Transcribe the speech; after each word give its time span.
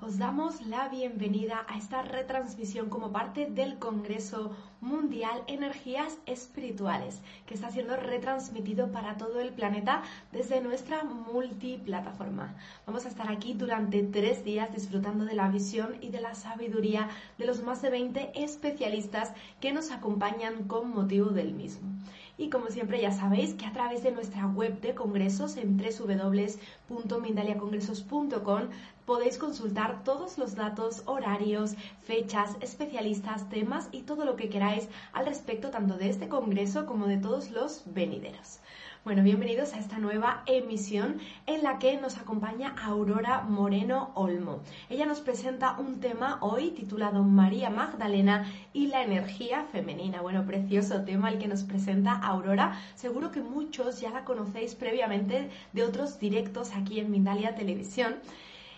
Os 0.00 0.18
damos 0.18 0.64
la 0.64 0.88
bienvenida 0.88 1.66
a 1.66 1.76
esta 1.76 2.02
retransmisión 2.02 2.88
como 2.88 3.10
parte 3.10 3.46
del 3.46 3.80
Congreso 3.80 4.52
Mundial 4.80 5.42
Energías 5.48 6.18
Espirituales, 6.24 7.20
que 7.46 7.54
está 7.54 7.72
siendo 7.72 7.96
retransmitido 7.96 8.92
para 8.92 9.16
todo 9.16 9.40
el 9.40 9.52
planeta 9.52 10.02
desde 10.30 10.60
nuestra 10.60 11.02
multiplataforma. 11.02 12.54
Vamos 12.86 13.06
a 13.06 13.08
estar 13.08 13.28
aquí 13.28 13.54
durante 13.54 14.04
tres 14.04 14.44
días 14.44 14.72
disfrutando 14.72 15.24
de 15.24 15.34
la 15.34 15.48
visión 15.48 15.96
y 16.00 16.10
de 16.10 16.20
la 16.20 16.36
sabiduría 16.36 17.08
de 17.38 17.46
los 17.46 17.64
más 17.64 17.82
de 17.82 17.90
20 17.90 18.40
especialistas 18.40 19.32
que 19.60 19.72
nos 19.72 19.90
acompañan 19.90 20.68
con 20.68 20.90
motivo 20.90 21.30
del 21.30 21.54
mismo. 21.54 21.90
Y 22.40 22.48
como 22.48 22.70
siempre 22.70 23.02
ya 23.02 23.12
sabéis 23.12 23.52
que 23.52 23.66
a 23.66 23.72
través 23.74 24.02
de 24.02 24.12
nuestra 24.12 24.46
web 24.46 24.80
de 24.80 24.94
congresos 24.94 25.58
en 25.58 25.76
www.mindaliacongresos.com 25.76 28.62
podéis 29.04 29.36
consultar 29.36 30.02
todos 30.04 30.38
los 30.38 30.54
datos, 30.54 31.02
horarios, 31.04 31.74
fechas, 32.02 32.56
especialistas, 32.62 33.50
temas 33.50 33.90
y 33.92 34.04
todo 34.04 34.24
lo 34.24 34.36
que 34.36 34.48
queráis 34.48 34.88
al 35.12 35.26
respecto 35.26 35.68
tanto 35.68 35.98
de 35.98 36.08
este 36.08 36.28
congreso 36.28 36.86
como 36.86 37.08
de 37.08 37.18
todos 37.18 37.50
los 37.50 37.82
venideros. 37.84 38.60
Bueno, 39.02 39.22
bienvenidos 39.22 39.72
a 39.72 39.78
esta 39.78 39.96
nueva 39.96 40.42
emisión 40.44 41.20
en 41.46 41.62
la 41.62 41.78
que 41.78 41.96
nos 41.96 42.18
acompaña 42.18 42.76
Aurora 42.84 43.40
Moreno 43.40 44.10
Olmo. 44.14 44.60
Ella 44.90 45.06
nos 45.06 45.20
presenta 45.20 45.78
un 45.78 46.00
tema 46.00 46.36
hoy 46.42 46.72
titulado 46.72 47.24
María 47.24 47.70
Magdalena 47.70 48.52
y 48.74 48.88
la 48.88 49.02
energía 49.02 49.64
femenina. 49.72 50.20
Bueno, 50.20 50.44
precioso 50.44 51.02
tema 51.02 51.30
el 51.30 51.38
que 51.38 51.48
nos 51.48 51.64
presenta 51.64 52.12
Aurora. 52.12 52.78
Seguro 52.94 53.30
que 53.32 53.40
muchos 53.40 54.02
ya 54.02 54.10
la 54.10 54.26
conocéis 54.26 54.74
previamente 54.74 55.48
de 55.72 55.82
otros 55.82 56.20
directos 56.20 56.72
aquí 56.76 57.00
en 57.00 57.10
Mindalia 57.10 57.54
Televisión. 57.54 58.16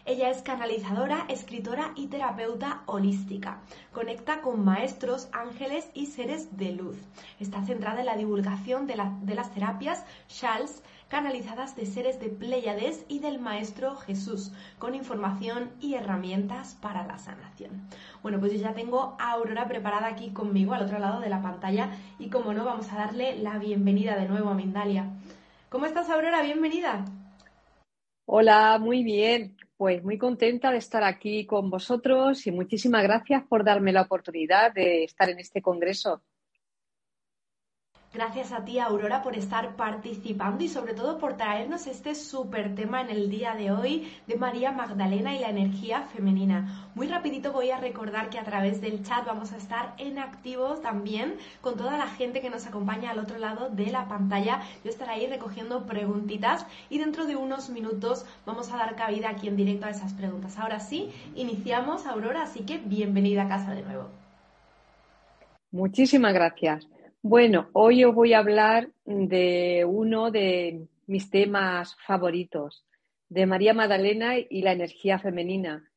Ella 0.04 0.30
es 0.30 0.42
canalizadora, 0.42 1.26
escritora 1.28 1.92
y 1.94 2.08
terapeuta 2.08 2.82
holística. 2.86 3.60
Conecta 3.92 4.40
con 4.40 4.64
maestros, 4.64 5.28
ángeles 5.32 5.88
y 5.94 6.06
seres 6.06 6.56
de 6.56 6.72
luz. 6.72 6.96
Está 7.38 7.64
centrada 7.64 8.00
en 8.00 8.06
la 8.06 8.16
divulgación 8.16 8.88
de, 8.88 8.96
las 8.96 9.54
terapias 9.54 10.04
Charles 10.26 10.82
canalizadas 11.08 11.76
de 11.76 11.86
seres 11.86 12.18
de 12.18 12.30
Pléyades 12.30 13.04
y 13.06 13.20
del 13.20 13.38
Maestro 13.38 13.94
Jesús, 13.94 14.50
con 14.80 14.96
información 14.96 15.70
y 15.80 15.94
herramientas 15.94 16.76
para 16.80 17.06
la 17.06 17.18
sanación. 17.18 17.86
Bueno, 18.22 18.40
pues 18.40 18.52
yo 18.52 18.58
ya 18.58 18.74
tengo 18.74 19.14
a 19.20 19.32
Aurora 19.32 19.68
preparada 19.68 20.08
aquí 20.08 20.30
conmigo 20.30 20.74
al 20.74 20.82
otro 20.82 20.98
lado 20.98 21.20
de 21.20 21.28
la 21.28 21.42
pantalla 21.42 21.90
y 22.18 22.28
como 22.28 22.54
no, 22.54 22.64
vamos 22.64 22.90
a 22.92 22.96
darle 22.96 23.38
la 23.38 23.58
bienvenida 23.58 24.16
de 24.16 24.26
nuevo 24.26 24.48
a 24.48 24.54
Mindalia. 24.54 25.10
¿Cómo 25.68 25.86
estás, 25.86 26.10
Aurora? 26.10 26.42
Bienvenida. 26.42 27.04
Hola, 28.26 28.78
muy 28.80 29.04
bien. 29.04 29.56
Pues 29.82 30.04
muy 30.04 30.16
contenta 30.16 30.70
de 30.70 30.78
estar 30.78 31.02
aquí 31.02 31.44
con 31.44 31.68
vosotros 31.68 32.46
y 32.46 32.52
muchísimas 32.52 33.02
gracias 33.02 33.42
por 33.48 33.64
darme 33.64 33.90
la 33.90 34.02
oportunidad 34.02 34.72
de 34.72 35.02
estar 35.02 35.28
en 35.28 35.40
este 35.40 35.60
congreso. 35.60 36.22
Gracias 38.14 38.52
a 38.52 38.62
ti, 38.62 38.78
Aurora, 38.78 39.22
por 39.22 39.36
estar 39.36 39.74
participando 39.74 40.62
y 40.62 40.68
sobre 40.68 40.92
todo 40.92 41.16
por 41.16 41.38
traernos 41.38 41.86
este 41.86 42.14
súper 42.14 42.74
tema 42.74 43.00
en 43.00 43.08
el 43.08 43.30
día 43.30 43.54
de 43.54 43.72
hoy 43.72 44.12
de 44.26 44.36
María 44.36 44.70
Magdalena 44.70 45.34
y 45.34 45.38
la 45.38 45.48
energía 45.48 46.02
femenina. 46.02 46.90
Muy 46.94 47.08
rapidito 47.08 47.52
voy 47.52 47.70
a 47.70 47.78
recordar 47.78 48.28
que 48.28 48.38
a 48.38 48.44
través 48.44 48.82
del 48.82 49.02
chat 49.02 49.24
vamos 49.24 49.54
a 49.54 49.56
estar 49.56 49.94
en 49.96 50.18
activo 50.18 50.74
también 50.74 51.36
con 51.62 51.78
toda 51.78 51.96
la 51.96 52.06
gente 52.06 52.42
que 52.42 52.50
nos 52.50 52.66
acompaña 52.66 53.12
al 53.12 53.18
otro 53.18 53.38
lado 53.38 53.70
de 53.70 53.86
la 53.86 54.06
pantalla. 54.08 54.60
Yo 54.84 54.90
estaré 54.90 55.12
ahí 55.12 55.26
recogiendo 55.26 55.86
preguntitas 55.86 56.66
y 56.90 56.98
dentro 56.98 57.24
de 57.24 57.36
unos 57.36 57.70
minutos 57.70 58.26
vamos 58.44 58.70
a 58.70 58.76
dar 58.76 58.94
cabida 58.94 59.30
aquí 59.30 59.48
en 59.48 59.56
directo 59.56 59.86
a 59.86 59.90
esas 59.90 60.12
preguntas. 60.12 60.58
Ahora 60.58 60.80
sí, 60.80 61.10
iniciamos, 61.34 62.04
Aurora, 62.04 62.42
así 62.42 62.60
que 62.60 62.76
bienvenida 62.76 63.44
a 63.44 63.48
casa 63.48 63.72
de 63.72 63.80
nuevo. 63.84 64.10
Muchísimas 65.70 66.34
gracias. 66.34 66.91
Bueno, 67.24 67.68
hoy 67.72 68.02
os 68.02 68.12
voy 68.12 68.32
a 68.32 68.40
hablar 68.40 68.90
de 69.04 69.84
uno 69.88 70.32
de 70.32 70.88
mis 71.06 71.30
temas 71.30 71.96
favoritos, 72.04 72.84
de 73.28 73.46
María 73.46 73.74
Magdalena 73.74 74.34
y 74.38 74.62
la 74.62 74.72
energía 74.72 75.20
femenina. 75.20 75.88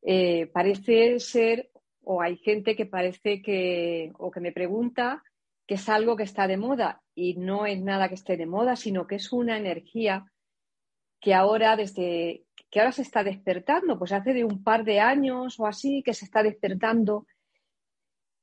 Eh, 0.00 0.46
parece 0.54 1.20
ser, 1.20 1.70
o 2.02 2.22
hay 2.22 2.38
gente 2.38 2.76
que 2.76 2.86
parece 2.86 3.42
que, 3.42 4.10
o 4.16 4.30
que 4.30 4.40
me 4.40 4.52
pregunta 4.52 5.22
que 5.66 5.74
es 5.74 5.86
algo 5.90 6.16
que 6.16 6.22
está 6.22 6.48
de 6.48 6.56
moda 6.56 7.02
y 7.14 7.34
no 7.34 7.66
es 7.66 7.78
nada 7.82 8.08
que 8.08 8.14
esté 8.14 8.38
de 8.38 8.46
moda, 8.46 8.74
sino 8.74 9.06
que 9.06 9.16
es 9.16 9.34
una 9.34 9.58
energía 9.58 10.32
que 11.20 11.34
ahora 11.34 11.76
desde 11.76 12.46
que 12.70 12.80
ahora 12.80 12.92
se 12.92 13.02
está 13.02 13.22
despertando, 13.22 13.98
pues 13.98 14.12
hace 14.12 14.32
de 14.32 14.44
un 14.44 14.64
par 14.64 14.84
de 14.84 14.98
años 14.98 15.60
o 15.60 15.66
así 15.66 16.02
que 16.02 16.14
se 16.14 16.24
está 16.24 16.42
despertando. 16.42 17.26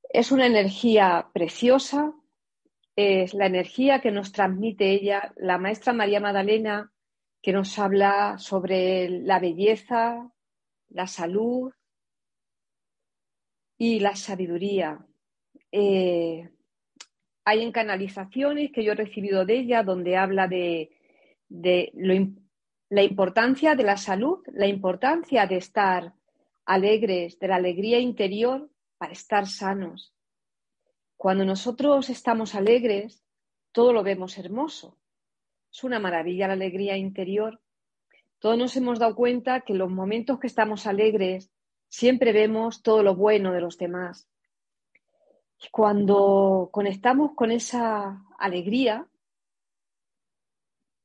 Es 0.10 0.32
una 0.32 0.46
energía 0.46 1.30
preciosa, 1.34 2.14
es 2.98 3.36
la 3.36 3.46
energía 3.46 4.02
que 4.02 4.12
nos 4.12 4.32
transmite 4.32 4.90
ella, 4.90 5.32
la 5.38 5.60
maestra 5.60 5.94
María 5.94 6.20
Magdalena, 6.20 6.92
que 7.44 7.54
nos 7.54 7.78
habla 7.78 8.40
sobre 8.40 9.08
la 9.08 9.40
belleza, 9.40 10.32
la 10.90 11.06
salud 11.06 11.72
y 13.78 14.00
la 14.00 14.16
sabiduría. 14.16 15.06
Eh, 15.72 16.50
hay 17.46 17.62
en 17.62 17.72
canalizaciones 17.72 18.72
que 18.72 18.84
yo 18.84 18.94
he 18.94 18.96
recibido 18.96 19.46
de 19.46 19.60
ella 19.60 19.84
donde 19.84 20.18
habla 20.18 20.48
de, 20.48 20.90
la 21.50 23.04
importancia 23.04 23.76
de 23.76 23.84
la 23.84 23.98
salud, 23.98 24.40
la 24.48 24.66
importancia 24.66 25.46
de 25.46 25.58
estar 25.58 26.14
alegres, 26.66 27.38
de 27.38 27.48
la 27.48 27.58
alegría 27.58 28.00
interior 28.00 28.72
para 28.98 29.14
estar 29.14 29.46
sanos. 29.46 30.17
Cuando 31.18 31.46
nosotros 31.46 32.12
estamos 32.12 32.54
alegres, 32.54 33.24
todo 33.72 33.92
lo 33.92 34.04
vemos 34.04 34.38
hermoso. 34.38 35.00
Es 35.72 35.84
una 35.84 36.00
maravilla 36.00 36.48
la 36.48 36.54
alegría 36.54 36.96
interior. 36.96 37.60
Todos 38.38 38.58
nos 38.58 38.76
hemos 38.78 39.00
dado 39.00 39.16
cuenta 39.16 39.62
que 39.62 39.74
en 39.74 39.80
los 39.80 39.90
momentos 39.90 40.40
que 40.40 40.46
estamos 40.46 40.86
alegres 40.86 41.52
siempre 41.90 42.34
vemos 42.34 42.84
todo 42.84 43.02
lo 43.02 43.16
bueno 43.16 43.52
de 43.52 43.62
los 43.62 43.80
demás. 43.80 44.30
Y 45.60 45.70
cuando 45.72 46.70
conectamos 46.72 47.32
con 47.34 47.50
esa 47.50 48.24
alegría, 48.38 49.08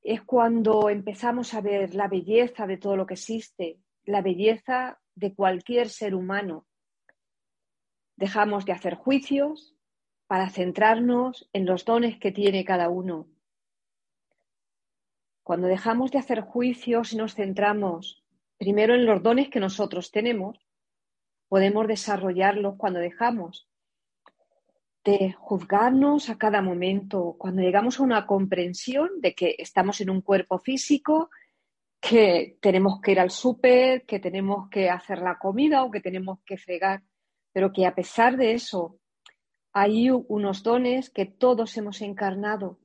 es 0.03 0.21
cuando 0.23 0.91
empezamos 0.91 1.55
a 1.55 1.63
ver 1.63 1.95
la 1.95 2.09
belleza 2.09 2.67
de 2.67 2.77
todo 2.77 2.97
lo 2.97 3.07
que 3.07 3.15
existe, 3.15 3.79
la 4.05 4.21
belleza 4.21 5.01
de 5.15 5.35
cualquier 5.35 5.89
ser 5.89 6.15
humano. 6.15 6.67
Dejamos 8.17 8.67
de 8.67 8.73
hacer 8.73 8.95
juicios 8.95 9.72
para 10.33 10.49
centrarnos 10.49 11.47
en 11.53 11.67
los 11.67 11.85
dones 11.85 12.19
que 12.19 12.33
tiene 12.33 12.65
cada 12.65 12.89
uno. 12.89 13.29
Cuando 15.43 15.67
dejamos 15.67 16.11
de 16.11 16.21
hacer 16.21 16.41
juicios 16.41 17.13
y 17.13 17.19
nos 17.19 17.35
centramos 17.35 18.25
primero 18.57 18.95
en 18.95 19.05
los 19.05 19.23
dones 19.23 19.51
que 19.51 19.61
nosotros 19.61 20.11
tenemos, 20.11 20.59
podemos 21.51 21.87
desarrollarlos 21.87 22.77
cuando 22.79 22.99
dejamos 22.99 23.69
de 25.05 25.33
juzgarnos 25.33 26.31
a 26.31 26.39
cada 26.39 26.63
momento, 26.63 27.37
cuando 27.39 27.61
llegamos 27.61 28.01
a 28.01 28.03
una 28.03 28.27
comprensión 28.27 29.21
de 29.21 29.35
que 29.35 29.57
estamos 29.59 30.01
en 30.01 30.09
un 30.09 30.23
cuerpo 30.23 30.59
físico, 30.59 31.29
que 32.01 32.57
tenemos 32.63 33.03
que 33.03 33.13
ir 33.13 33.21
al 33.21 33.31
súper, 33.31 34.07
que 34.07 34.19
tenemos 34.19 34.71
que 34.71 34.89
hacer 34.89 35.19
la 35.19 35.39
comida 35.39 35.85
o 35.85 35.91
que 35.91 36.01
tenemos 36.01 36.39
que 36.47 36.57
fregar, 36.57 37.03
pero 37.53 37.71
que 37.71 37.85
a 37.85 37.95
pesar 37.95 38.39
de 38.39 38.55
eso 38.55 38.99
hay 39.73 40.11
unos 40.11 40.63
dones 40.63 41.11
que 41.11 41.27
todos 41.27 41.77
hemos 41.77 42.01
encarnado 42.03 42.79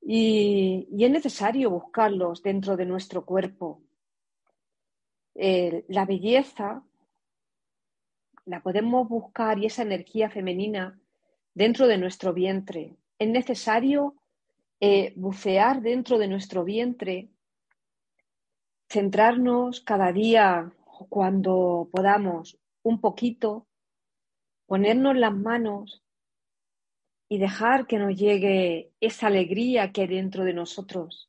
y, 0.00 0.88
es 0.98 1.10
necesario 1.10 1.70
buscarlos 1.70 2.42
dentro 2.42 2.76
de 2.76 2.86
nuestro 2.86 3.24
cuerpo. 3.24 3.82
la 5.34 6.04
belleza 6.04 6.82
la 8.46 8.62
podemos 8.62 9.08
buscar 9.08 9.58
y 9.58 9.66
esa 9.66 9.82
energía 9.82 10.28
femenina 10.28 10.98
dentro 11.54 11.86
de 11.86 11.98
nuestro 11.98 12.32
vientre. 12.32 12.96
Es 13.18 13.28
necesario 13.28 14.16
eh, 14.80 15.12
bucear 15.16 15.82
dentro 15.82 16.18
de 16.18 16.26
nuestro 16.26 16.64
vientre, 16.64 17.28
centrarnos 18.88 19.80
cada 19.82 20.12
día 20.12 20.72
cuando 21.08 21.88
podamos 21.92 22.58
un 22.82 23.00
poquito, 23.00 23.66
ponernos 24.70 25.16
las 25.16 25.34
manos 25.34 26.00
y 27.28 27.38
dejar 27.38 27.88
que 27.88 27.98
nos 27.98 28.16
llegue 28.16 28.92
esa 29.00 29.26
alegría 29.26 29.90
que 29.90 30.02
hay 30.02 30.06
dentro 30.06 30.44
de 30.44 30.54
nosotros. 30.54 31.28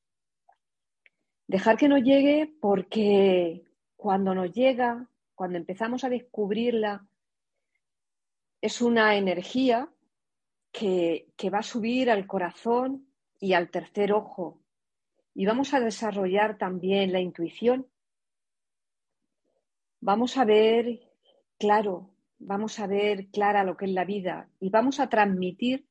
Dejar 1.48 1.76
que 1.76 1.88
nos 1.88 2.04
llegue 2.04 2.54
porque 2.62 3.64
cuando 3.96 4.36
nos 4.36 4.52
llega 4.52 5.08
cuando 5.34 5.58
empezamos 5.58 6.04
a 6.04 6.10
descubrirla, 6.10 7.08
es 8.62 8.80
una 8.80 9.16
energía 9.16 9.90
que, 10.72 11.26
va 11.52 11.58
a 11.58 11.64
subir 11.64 12.12
al 12.12 12.28
corazón 12.28 13.08
y 13.40 13.54
al 13.54 13.72
tercer 13.72 14.14
ojo. 14.14 14.62
Y 15.34 15.48
vamos 15.48 15.74
a 15.74 15.80
desarrollar 15.80 16.60
también 16.60 17.12
la 17.12 17.22
intuición. 17.22 17.88
Vamos 20.00 20.38
a 20.38 20.46
ver 20.46 21.10
claro, 21.58 22.11
vamos 22.42 22.80
a 22.80 22.88
ver 22.88 23.28
clara 23.28 23.64
lo 23.64 23.78
que 23.78 23.86
es 23.86 23.92
la 23.92 24.06
vida 24.06 24.50
y 24.60 24.70
vamos 24.70 25.00
a 25.00 25.10
transmitir, 25.10 25.88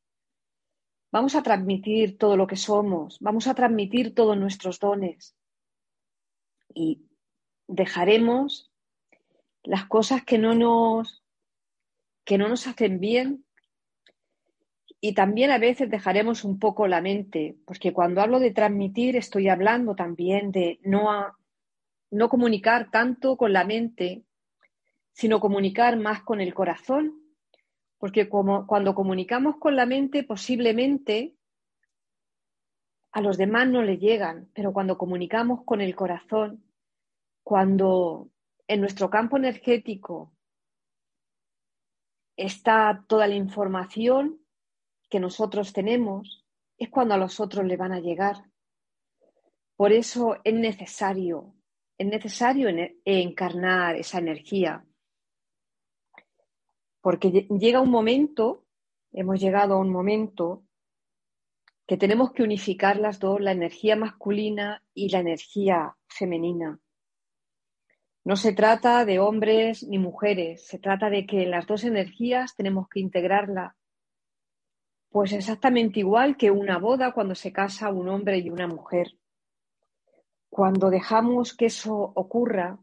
vamos 1.12 1.34
a 1.34 1.42
transmitir 1.42 2.18
todo 2.18 2.36
lo 2.36 2.46
que 2.46 2.56
somos, 2.56 3.18
vamos 3.20 3.46
a 3.46 3.54
transmitir 3.54 4.14
todos 4.14 4.36
nuestros 4.36 4.78
dones 4.78 5.36
y 6.74 7.06
dejaremos 7.66 8.70
las 9.62 9.86
cosas 9.86 10.24
que 10.24 10.38
no 10.38 10.54
nos, 10.54 11.24
que 12.24 12.38
no 12.38 12.48
nos 12.48 12.66
hacen 12.66 13.00
bien. 13.00 13.44
Y 15.02 15.14
también 15.14 15.50
a 15.50 15.58
veces 15.58 15.88
dejaremos 15.88 16.44
un 16.44 16.58
poco 16.58 16.86
la 16.86 17.00
mente, 17.00 17.56
porque 17.64 17.92
cuando 17.92 18.20
hablo 18.20 18.38
de 18.38 18.50
transmitir 18.50 19.16
estoy 19.16 19.48
hablando 19.48 19.94
también 19.94 20.52
de 20.52 20.78
no, 20.82 21.08
no 22.10 22.28
comunicar 22.28 22.90
tanto 22.90 23.36
con 23.36 23.52
la 23.52 23.64
mente, 23.64 24.24
sino 25.12 25.40
comunicar 25.40 25.96
más 25.98 26.22
con 26.22 26.40
el 26.40 26.54
corazón, 26.54 27.20
porque 27.98 28.28
cuando 28.28 28.94
comunicamos 28.94 29.56
con 29.58 29.76
la 29.76 29.86
mente 29.86 30.24
posiblemente 30.24 31.36
a 33.12 33.20
los 33.20 33.36
demás 33.36 33.68
no 33.68 33.82
le 33.82 33.98
llegan, 33.98 34.48
pero 34.54 34.72
cuando 34.72 34.96
comunicamos 34.96 35.64
con 35.64 35.80
el 35.80 35.94
corazón, 35.94 36.64
cuando 37.42 38.30
en 38.68 38.80
nuestro 38.80 39.10
campo 39.10 39.36
energético 39.36 40.32
está 42.36 43.04
toda 43.08 43.26
la 43.26 43.34
información 43.34 44.40
que 45.08 45.20
nosotros 45.20 45.72
tenemos, 45.72 46.46
es 46.78 46.88
cuando 46.88 47.14
a 47.14 47.18
los 47.18 47.40
otros 47.40 47.66
le 47.66 47.76
van 47.76 47.92
a 47.92 48.00
llegar. 48.00 48.44
Por 49.76 49.92
eso 49.92 50.36
es 50.44 50.54
necesario, 50.54 51.54
es 51.98 52.06
necesario 52.06 52.68
encarnar 53.04 53.96
esa 53.96 54.18
energía. 54.18 54.84
Porque 57.00 57.30
llega 57.30 57.80
un 57.80 57.90
momento, 57.90 58.64
hemos 59.12 59.40
llegado 59.40 59.74
a 59.74 59.78
un 59.78 59.90
momento 59.90 60.64
que 61.86 61.96
tenemos 61.96 62.32
que 62.32 62.42
unificar 62.42 62.98
las 62.98 63.18
dos, 63.18 63.40
la 63.40 63.52
energía 63.52 63.96
masculina 63.96 64.82
y 64.94 65.08
la 65.08 65.18
energía 65.18 65.96
femenina. 66.06 66.78
No 68.22 68.36
se 68.36 68.52
trata 68.52 69.04
de 69.04 69.18
hombres 69.18 69.82
ni 69.82 69.98
mujeres, 69.98 70.66
se 70.66 70.78
trata 70.78 71.10
de 71.10 71.26
que 71.26 71.46
las 71.46 71.66
dos 71.66 71.84
energías 71.84 72.54
tenemos 72.54 72.88
que 72.88 73.00
integrarla. 73.00 73.76
Pues 75.08 75.32
exactamente 75.32 76.00
igual 76.00 76.36
que 76.36 76.50
una 76.50 76.78
boda 76.78 77.12
cuando 77.12 77.34
se 77.34 77.52
casa 77.52 77.90
un 77.90 78.08
hombre 78.08 78.38
y 78.38 78.50
una 78.50 78.68
mujer. 78.68 79.16
Cuando 80.48 80.90
dejamos 80.90 81.56
que 81.56 81.66
eso 81.66 82.12
ocurra, 82.14 82.78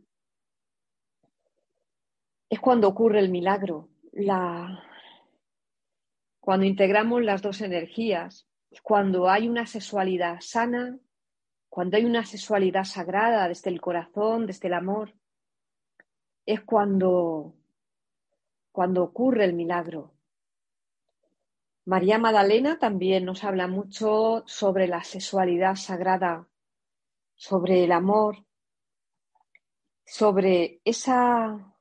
es 2.50 2.60
cuando 2.60 2.88
ocurre 2.88 3.20
el 3.20 3.30
milagro. 3.30 3.88
La... 4.18 4.84
Cuando 6.40 6.66
integramos 6.66 7.22
las 7.22 7.44
dos 7.44 7.62
energías, 7.62 8.48
cuando 8.82 9.30
hay 9.30 9.48
una 9.48 9.68
sexualidad 9.68 10.40
sana, 10.42 10.98
cuando 11.70 11.98
hay 11.98 12.06
una 12.06 12.26
sexualidad 12.26 12.84
sagrada 12.84 13.48
desde 13.48 13.70
el 13.70 13.80
corazón, 13.80 14.48
desde 14.48 14.70
el 14.70 14.74
amor, 14.74 15.14
es 16.48 16.62
cuando, 16.62 17.54
cuando 18.72 19.04
ocurre 19.04 19.46
el 19.46 19.54
milagro. 19.54 20.16
María 21.86 22.18
Magdalena 22.18 22.80
también 22.80 23.24
nos 23.24 23.44
habla 23.44 23.68
mucho 23.68 24.44
sobre 24.48 24.88
la 24.88 25.04
sexualidad 25.04 25.76
sagrada, 25.76 26.48
sobre 27.36 27.84
el 27.84 27.92
amor, 27.92 28.44
sobre 30.04 30.82
esa 30.84 31.77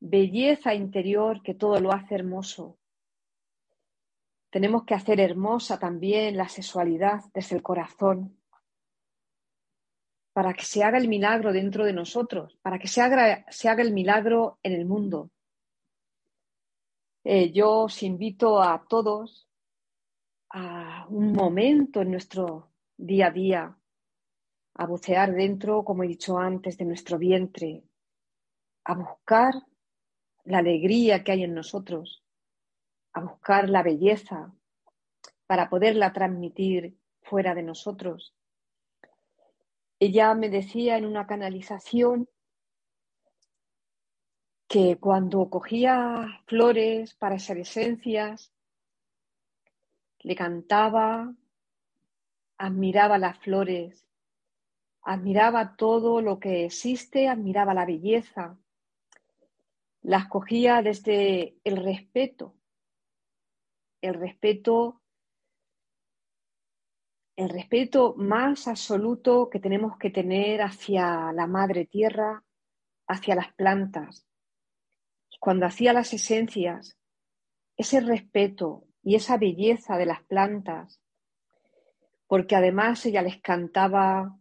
belleza 0.00 0.74
interior 0.74 1.42
que 1.42 1.54
todo 1.54 1.80
lo 1.80 1.92
hace 1.92 2.14
hermoso. 2.14 2.78
Tenemos 4.50 4.84
que 4.84 4.94
hacer 4.94 5.20
hermosa 5.20 5.78
también 5.78 6.36
la 6.36 6.48
sexualidad 6.48 7.20
desde 7.34 7.56
el 7.56 7.62
corazón 7.62 8.36
para 10.32 10.52
que 10.52 10.64
se 10.64 10.84
haga 10.84 10.98
el 10.98 11.08
milagro 11.08 11.50
dentro 11.50 11.84
de 11.86 11.94
nosotros, 11.94 12.58
para 12.60 12.78
que 12.78 12.88
se 12.88 13.00
haga, 13.00 13.46
se 13.48 13.70
haga 13.70 13.82
el 13.82 13.94
milagro 13.94 14.58
en 14.62 14.74
el 14.74 14.84
mundo. 14.84 15.30
Eh, 17.24 17.52
yo 17.52 17.84
os 17.84 18.02
invito 18.02 18.62
a 18.62 18.84
todos 18.86 19.48
a 20.50 21.06
un 21.08 21.32
momento 21.32 22.02
en 22.02 22.10
nuestro 22.10 22.70
día 22.98 23.28
a 23.28 23.30
día, 23.30 23.78
a 24.74 24.86
bucear 24.86 25.32
dentro, 25.32 25.84
como 25.84 26.04
he 26.04 26.08
dicho 26.08 26.38
antes, 26.38 26.76
de 26.76 26.84
nuestro 26.84 27.18
vientre, 27.18 27.82
a 28.84 28.94
buscar 28.94 29.54
la 30.46 30.58
alegría 30.58 31.24
que 31.24 31.32
hay 31.32 31.42
en 31.42 31.54
nosotros, 31.54 32.24
a 33.12 33.20
buscar 33.20 33.68
la 33.68 33.82
belleza 33.82 34.52
para 35.46 35.68
poderla 35.68 36.12
transmitir 36.12 36.96
fuera 37.20 37.54
de 37.54 37.64
nosotros. 37.64 38.34
Ella 39.98 40.34
me 40.34 40.48
decía 40.48 40.96
en 40.96 41.04
una 41.04 41.26
canalización 41.26 42.28
que 44.68 44.98
cuando 44.98 45.50
cogía 45.50 46.42
flores 46.46 47.14
para 47.14 47.38
ser 47.38 47.58
esencias, 47.58 48.52
le 50.20 50.34
cantaba, 50.36 51.34
admiraba 52.58 53.18
las 53.18 53.38
flores, 53.38 54.06
admiraba 55.02 55.76
todo 55.76 56.20
lo 56.20 56.38
que 56.38 56.66
existe, 56.66 57.28
admiraba 57.28 57.74
la 57.74 57.86
belleza, 57.86 58.58
las 60.06 60.28
cogía 60.28 60.82
desde 60.82 61.56
el 61.64 61.78
respeto, 61.78 62.54
el 64.00 64.14
respeto 64.14 65.02
el 67.34 67.48
respeto 67.50 68.14
más 68.16 68.68
absoluto 68.68 69.50
que 69.50 69.58
tenemos 69.58 69.98
que 69.98 70.10
tener 70.10 70.62
hacia 70.62 71.32
la 71.32 71.48
madre 71.48 71.86
tierra, 71.86 72.44
hacia 73.08 73.34
las 73.34 73.52
plantas. 73.54 74.26
Cuando 75.40 75.66
hacía 75.66 75.92
las 75.92 76.14
esencias, 76.14 76.96
ese 77.76 78.00
respeto 78.00 78.84
y 79.02 79.16
esa 79.16 79.36
belleza 79.36 79.98
de 79.98 80.06
las 80.06 80.22
plantas, 80.22 81.00
porque 82.28 82.54
además 82.54 83.04
ella 83.06 83.22
les 83.22 83.40
cantaba, 83.42 84.38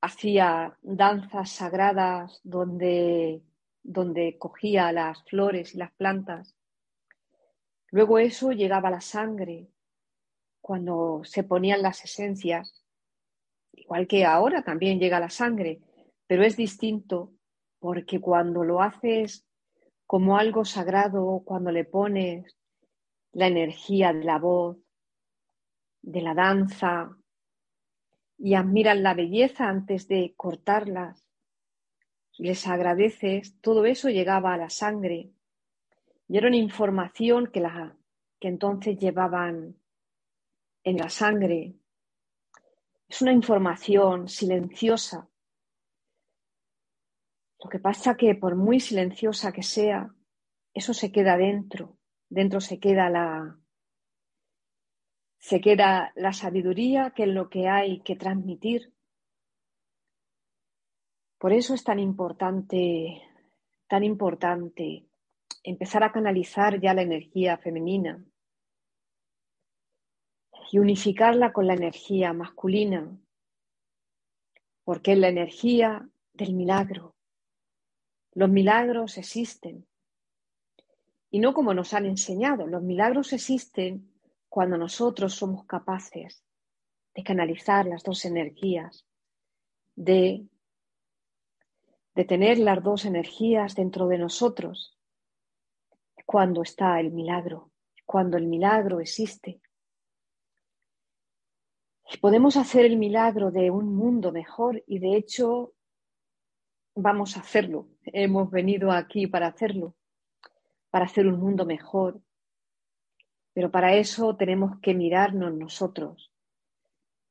hacía 0.00 0.78
danzas 0.80 1.50
sagradas 1.50 2.40
donde, 2.42 3.42
donde 3.82 4.38
cogía 4.38 4.92
las 4.92 5.22
flores 5.24 5.74
y 5.74 5.78
las 5.78 5.92
plantas. 5.92 6.56
Luego 7.90 8.18
eso 8.18 8.52
llegaba 8.52 8.88
a 8.88 8.92
la 8.92 9.00
sangre, 9.00 9.68
cuando 10.60 11.22
se 11.24 11.42
ponían 11.42 11.82
las 11.82 12.04
esencias, 12.04 12.84
igual 13.72 14.06
que 14.06 14.24
ahora 14.24 14.62
también 14.62 14.98
llega 14.98 15.20
la 15.20 15.30
sangre, 15.30 15.80
pero 16.26 16.44
es 16.44 16.56
distinto 16.56 17.32
porque 17.78 18.20
cuando 18.20 18.62
lo 18.64 18.80
haces 18.80 19.44
como 20.06 20.38
algo 20.38 20.64
sagrado, 20.64 21.42
cuando 21.44 21.72
le 21.72 21.84
pones 21.84 22.56
la 23.32 23.48
energía 23.48 24.12
de 24.12 24.24
la 24.24 24.38
voz, 24.38 24.78
de 26.02 26.22
la 26.22 26.34
danza, 26.34 27.16
y 28.38 28.54
admiran 28.54 29.02
la 29.02 29.14
belleza 29.14 29.68
antes 29.68 30.08
de 30.08 30.34
cortarlas, 30.36 31.28
les 32.42 32.66
agradeces, 32.66 33.60
todo 33.60 33.84
eso 33.84 34.08
llegaba 34.08 34.52
a 34.52 34.56
la 34.56 34.68
sangre 34.68 35.30
y 36.26 36.38
era 36.38 36.48
una 36.48 36.56
información 36.56 37.46
que, 37.52 37.60
la, 37.60 37.96
que 38.40 38.48
entonces 38.48 38.98
llevaban 38.98 39.76
en 40.82 40.96
la 40.96 41.08
sangre. 41.08 41.76
Es 43.08 43.22
una 43.22 43.32
información 43.32 44.28
silenciosa. 44.28 45.28
Lo 47.62 47.70
que 47.70 47.78
pasa 47.78 48.16
que 48.16 48.34
por 48.34 48.56
muy 48.56 48.80
silenciosa 48.80 49.52
que 49.52 49.62
sea, 49.62 50.12
eso 50.74 50.94
se 50.94 51.12
queda 51.12 51.36
dentro. 51.36 51.96
Dentro 52.28 52.60
se 52.60 52.80
queda 52.80 53.08
la, 53.08 53.56
se 55.38 55.60
queda 55.60 56.12
la 56.16 56.32
sabiduría, 56.32 57.12
que 57.14 57.24
es 57.24 57.28
lo 57.28 57.50
que 57.50 57.68
hay 57.68 58.00
que 58.00 58.16
transmitir. 58.16 58.92
Por 61.42 61.52
eso 61.52 61.74
es 61.74 61.82
tan 61.82 61.98
importante, 61.98 63.20
tan 63.88 64.04
importante 64.04 65.08
empezar 65.64 66.04
a 66.04 66.12
canalizar 66.12 66.80
ya 66.80 66.94
la 66.94 67.02
energía 67.02 67.58
femenina 67.58 68.24
y 70.70 70.78
unificarla 70.78 71.52
con 71.52 71.66
la 71.66 71.74
energía 71.74 72.32
masculina, 72.32 73.18
porque 74.84 75.14
es 75.14 75.18
la 75.18 75.30
energía 75.30 76.08
del 76.32 76.54
milagro. 76.54 77.16
Los 78.34 78.48
milagros 78.48 79.18
existen. 79.18 79.84
Y 81.28 81.40
no 81.40 81.54
como 81.54 81.74
nos 81.74 81.92
han 81.92 82.06
enseñado, 82.06 82.68
los 82.68 82.84
milagros 82.84 83.32
existen 83.32 84.12
cuando 84.48 84.78
nosotros 84.78 85.34
somos 85.34 85.66
capaces 85.66 86.44
de 87.16 87.24
canalizar 87.24 87.86
las 87.86 88.04
dos 88.04 88.24
energías, 88.26 89.04
de, 89.96 90.46
de 92.14 92.24
tener 92.24 92.58
las 92.58 92.82
dos 92.82 93.04
energías 93.04 93.74
dentro 93.74 94.06
de 94.08 94.18
nosotros, 94.18 94.98
cuando 96.26 96.62
está 96.62 97.00
el 97.00 97.10
milagro, 97.10 97.70
cuando 98.04 98.36
el 98.36 98.46
milagro 98.46 99.00
existe. 99.00 99.60
Podemos 102.20 102.56
hacer 102.56 102.84
el 102.84 102.98
milagro 102.98 103.50
de 103.50 103.70
un 103.70 103.94
mundo 103.96 104.32
mejor 104.32 104.82
y 104.86 104.98
de 104.98 105.16
hecho 105.16 105.72
vamos 106.94 107.36
a 107.36 107.40
hacerlo. 107.40 107.88
Hemos 108.04 108.50
venido 108.50 108.92
aquí 108.92 109.26
para 109.26 109.46
hacerlo, 109.46 109.94
para 110.90 111.06
hacer 111.06 111.26
un 111.26 111.40
mundo 111.40 111.64
mejor, 111.64 112.20
pero 113.54 113.70
para 113.70 113.94
eso 113.94 114.36
tenemos 114.36 114.78
que 114.80 114.94
mirarnos 114.94 115.54
nosotros. 115.54 116.32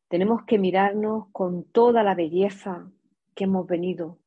Tenemos 0.08 0.44
que 0.46 0.58
mirarnos 0.58 1.28
con 1.32 1.64
toda 1.64 2.04
la 2.04 2.16
belleza 2.16 2.92
que 3.34 3.46
hemos 3.46 3.66
venido. 3.66 4.21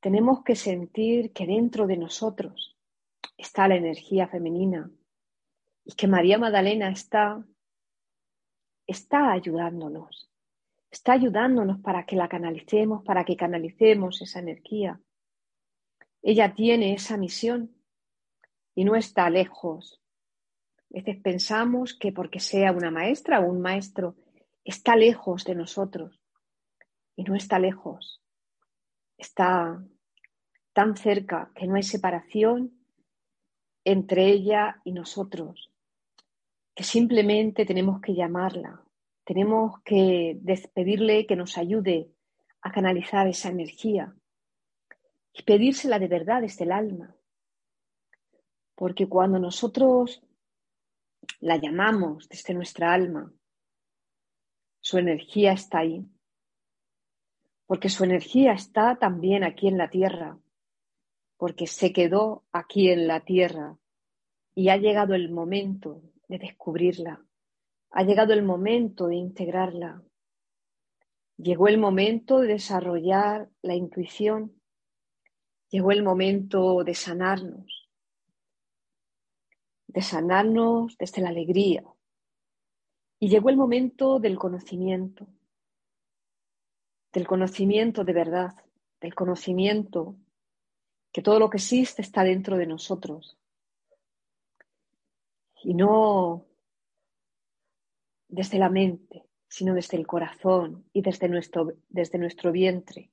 Tenemos 0.00 0.42
que 0.42 0.56
sentir 0.56 1.32
que 1.32 1.46
dentro 1.46 1.86
de 1.86 1.98
nosotros 1.98 2.76
está 3.36 3.68
la 3.68 3.76
energía 3.76 4.28
femenina 4.28 4.90
y 5.84 5.92
que 5.92 6.06
María 6.06 6.38
Magdalena 6.38 6.90
está, 6.90 7.44
está 8.86 9.32
ayudándonos. 9.32 10.30
Está 10.90 11.12
ayudándonos 11.12 11.80
para 11.80 12.04
que 12.06 12.16
la 12.16 12.28
canalicemos, 12.28 13.04
para 13.04 13.24
que 13.24 13.36
canalicemos 13.36 14.22
esa 14.22 14.40
energía. 14.40 15.00
Ella 16.22 16.54
tiene 16.54 16.94
esa 16.94 17.16
misión 17.16 17.74
y 18.74 18.84
no 18.84 18.96
está 18.96 19.28
lejos. 19.28 20.00
A 20.92 20.98
veces 20.98 21.20
pensamos 21.22 21.94
que 21.94 22.10
porque 22.10 22.40
sea 22.40 22.72
una 22.72 22.90
maestra 22.90 23.40
o 23.40 23.50
un 23.50 23.60
maestro 23.60 24.16
está 24.64 24.96
lejos 24.96 25.44
de 25.44 25.54
nosotros 25.54 26.20
y 27.16 27.24
no 27.24 27.36
está 27.36 27.58
lejos. 27.58 28.20
Está 29.20 29.84
tan 30.72 30.96
cerca 30.96 31.52
que 31.54 31.66
no 31.66 31.74
hay 31.74 31.82
separación 31.82 32.72
entre 33.84 34.28
ella 34.28 34.80
y 34.82 34.92
nosotros, 34.92 35.70
que 36.74 36.84
simplemente 36.84 37.66
tenemos 37.66 38.00
que 38.00 38.14
llamarla, 38.14 38.82
tenemos 39.24 39.82
que 39.82 40.38
despedirle 40.40 41.26
que 41.26 41.36
nos 41.36 41.58
ayude 41.58 42.10
a 42.62 42.72
canalizar 42.72 43.28
esa 43.28 43.50
energía 43.50 44.14
y 45.34 45.42
pedírsela 45.42 45.98
de 45.98 46.08
verdad 46.08 46.40
desde 46.40 46.64
el 46.64 46.72
alma. 46.72 47.14
Porque 48.74 49.06
cuando 49.06 49.38
nosotros 49.38 50.22
la 51.40 51.58
llamamos 51.58 52.26
desde 52.26 52.54
nuestra 52.54 52.94
alma, 52.94 53.30
su 54.80 54.96
energía 54.96 55.52
está 55.52 55.80
ahí. 55.80 56.06
Porque 57.70 57.88
su 57.88 58.02
energía 58.02 58.52
está 58.52 58.96
también 58.96 59.44
aquí 59.44 59.68
en 59.68 59.78
la 59.78 59.88
tierra. 59.88 60.40
Porque 61.36 61.68
se 61.68 61.92
quedó 61.92 62.42
aquí 62.50 62.90
en 62.90 63.06
la 63.06 63.20
tierra. 63.20 63.78
Y 64.56 64.70
ha 64.70 64.76
llegado 64.76 65.14
el 65.14 65.30
momento 65.30 66.02
de 66.26 66.38
descubrirla. 66.38 67.24
Ha 67.92 68.02
llegado 68.02 68.32
el 68.32 68.42
momento 68.42 69.06
de 69.06 69.14
integrarla. 69.14 70.02
Llegó 71.36 71.68
el 71.68 71.78
momento 71.78 72.40
de 72.40 72.48
desarrollar 72.48 73.48
la 73.62 73.76
intuición. 73.76 74.60
Llegó 75.68 75.92
el 75.92 76.02
momento 76.02 76.82
de 76.82 76.94
sanarnos 76.94 77.80
de 79.92 80.02
sanarnos 80.02 80.96
desde 80.98 81.22
la 81.22 81.30
alegría. 81.30 81.84
Y 83.18 83.28
llegó 83.28 83.50
el 83.50 83.56
momento 83.56 84.18
del 84.18 84.38
conocimiento, 84.38 85.26
del 87.12 87.26
conocimiento 87.26 88.04
de 88.04 88.12
verdad, 88.12 88.54
del 89.00 89.14
conocimiento 89.14 90.16
que 91.12 91.22
todo 91.22 91.38
lo 91.38 91.50
que 91.50 91.56
existe 91.56 92.02
está 92.02 92.22
dentro 92.22 92.56
de 92.56 92.66
nosotros. 92.66 93.36
Y 95.62 95.74
no 95.74 96.46
desde 98.28 98.58
la 98.58 98.68
mente, 98.68 99.26
sino 99.48 99.74
desde 99.74 99.96
el 99.96 100.06
corazón 100.06 100.88
y 100.92 101.02
desde 101.02 101.28
nuestro, 101.28 101.72
desde 101.88 102.18
nuestro 102.18 102.52
vientre. 102.52 103.10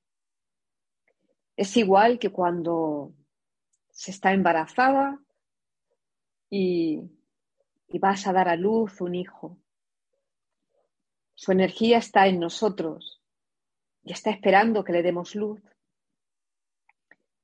Es 1.56 1.76
igual 1.76 2.20
que 2.20 2.30
cuando 2.30 3.12
se 3.90 4.12
está 4.12 4.32
embarazada 4.32 5.20
y, 6.48 7.00
vas 8.00 8.28
a 8.28 8.32
dar 8.32 8.48
a 8.48 8.54
luz 8.54 9.00
un 9.00 9.16
hijo. 9.16 9.58
Su 11.34 11.50
energía 11.50 11.98
está 11.98 12.28
en 12.28 12.38
nosotros 12.38 13.17
y 14.08 14.12
está 14.12 14.30
esperando 14.30 14.84
que 14.84 14.92
le 14.92 15.02
demos 15.02 15.34
luz. 15.34 15.60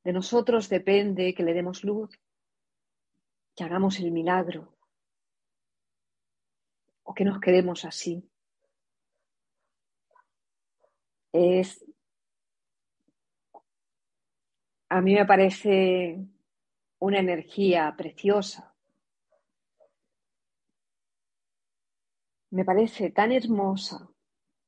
De 0.02 0.14
nosotros 0.14 0.70
depende 0.70 1.34
que 1.34 1.42
le 1.42 1.52
demos 1.52 1.84
luz, 1.84 2.18
que 3.54 3.64
hagamos 3.64 4.00
el 4.00 4.10
milagro 4.10 4.74
o 7.02 7.12
que 7.12 7.26
nos 7.26 7.38
quedemos 7.38 7.84
así. 7.84 8.26
Es, 11.32 11.84
a 14.88 15.02
mí 15.02 15.12
me 15.14 15.26
parece 15.26 16.18
una 16.98 17.18
energía 17.18 17.94
preciosa 17.94 18.74
me 22.54 22.64
parece 22.64 23.10
tan 23.10 23.32
hermosa, 23.32 24.13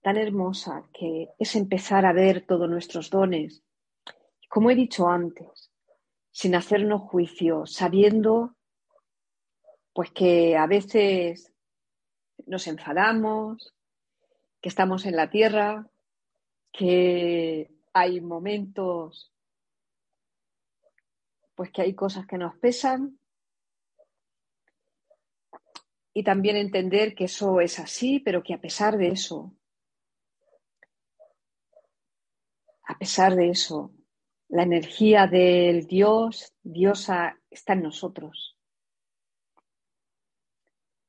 tan 0.06 0.18
hermosa 0.18 0.88
que 0.92 1.30
es 1.36 1.56
empezar 1.56 2.06
a 2.06 2.12
ver 2.12 2.46
todos 2.46 2.70
nuestros 2.70 3.10
dones, 3.10 3.64
como 4.48 4.70
he 4.70 4.76
dicho 4.76 5.08
antes, 5.08 5.72
sin 6.30 6.54
hacernos 6.54 7.02
juicio, 7.02 7.66
sabiendo 7.66 8.54
pues 9.92 10.12
que 10.12 10.56
a 10.56 10.68
veces 10.68 11.52
nos 12.46 12.68
enfadamos, 12.68 13.74
que 14.60 14.68
estamos 14.68 15.06
en 15.06 15.16
la 15.16 15.28
tierra, 15.28 15.90
que 16.70 17.68
hay 17.92 18.20
momentos 18.20 19.34
pues 21.56 21.72
que 21.72 21.82
hay 21.82 21.94
cosas 21.96 22.28
que 22.28 22.38
nos 22.38 22.56
pesan. 22.58 23.18
Y 26.14 26.22
también 26.22 26.54
entender 26.54 27.16
que 27.16 27.24
eso 27.24 27.60
es 27.60 27.80
así, 27.80 28.20
pero 28.20 28.44
que 28.44 28.54
a 28.54 28.60
pesar 28.60 28.98
de 28.98 29.08
eso, 29.08 29.55
a 32.86 32.98
pesar 32.98 33.34
de 33.34 33.50
eso, 33.50 33.92
la 34.48 34.62
energía 34.62 35.26
del 35.26 35.86
Dios, 35.86 36.54
Diosa, 36.62 37.38
está 37.50 37.72
en 37.72 37.82
nosotros. 37.82 38.56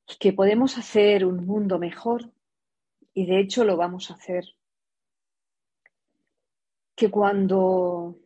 Y 0.07 0.15
que 0.17 0.33
podemos 0.33 0.77
hacer 0.77 1.23
un 1.23 1.45
mundo 1.45 1.77
mejor, 1.77 2.31
y 3.13 3.27
de 3.27 3.39
hecho 3.39 3.63
lo 3.63 3.77
vamos 3.77 4.09
a 4.09 4.15
hacer. 4.15 4.45
Que 6.95 7.11
cuando 7.11 8.17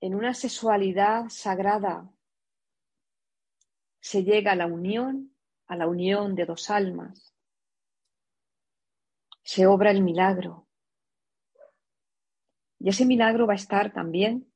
en 0.00 0.14
una 0.14 0.32
sexualidad 0.32 1.28
sagrada 1.28 2.10
se 4.00 4.24
llega 4.24 4.52
a 4.52 4.56
la 4.56 4.66
unión, 4.66 5.36
a 5.66 5.76
la 5.76 5.86
unión 5.86 6.34
de 6.34 6.46
dos 6.46 6.70
almas, 6.70 7.34
se 9.42 9.66
obra 9.66 9.90
el 9.90 10.02
milagro. 10.02 10.69
Y 12.80 12.88
ese 12.88 13.04
milagro 13.04 13.46
va 13.46 13.52
a 13.52 13.56
estar 13.56 13.92
también 13.92 14.50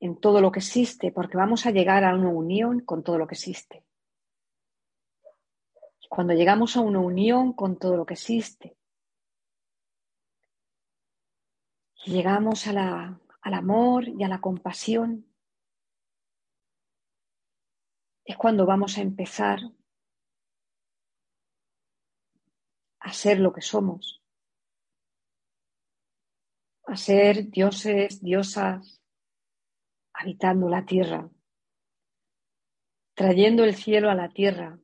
en 0.00 0.18
todo 0.18 0.40
lo 0.40 0.50
que 0.50 0.58
existe, 0.58 1.12
porque 1.12 1.36
vamos 1.36 1.64
a 1.64 1.70
llegar 1.70 2.04
a 2.04 2.14
una 2.14 2.28
unión 2.28 2.80
con 2.80 3.04
todo 3.04 3.18
lo 3.18 3.26
que 3.26 3.34
existe. 3.34 3.84
Cuando 6.08 6.34
llegamos 6.34 6.76
a 6.76 6.80
una 6.80 6.98
unión 6.98 7.52
con 7.52 7.78
todo 7.78 7.96
lo 7.96 8.04
que 8.04 8.14
existe, 8.14 8.76
llegamos 12.04 12.66
a 12.66 12.72
la, 12.72 13.20
al 13.42 13.54
amor 13.54 14.08
y 14.08 14.24
a 14.24 14.28
la 14.28 14.40
compasión, 14.40 15.26
es 18.24 18.36
cuando 18.36 18.66
vamos 18.66 18.98
a 18.98 19.02
empezar 19.02 19.60
a 22.98 23.12
ser 23.12 23.38
lo 23.38 23.52
que 23.52 23.62
somos, 23.62 24.19
a 26.90 26.96
ser 26.96 27.50
dioses, 27.50 28.20
diosas, 28.20 29.00
habitando 30.12 30.68
la 30.68 30.84
tierra, 30.84 31.30
trayendo 33.14 33.62
el 33.62 33.74
cielo 33.76 34.10
a 34.10 34.14
la 34.16 34.28
tierra. 34.28 34.80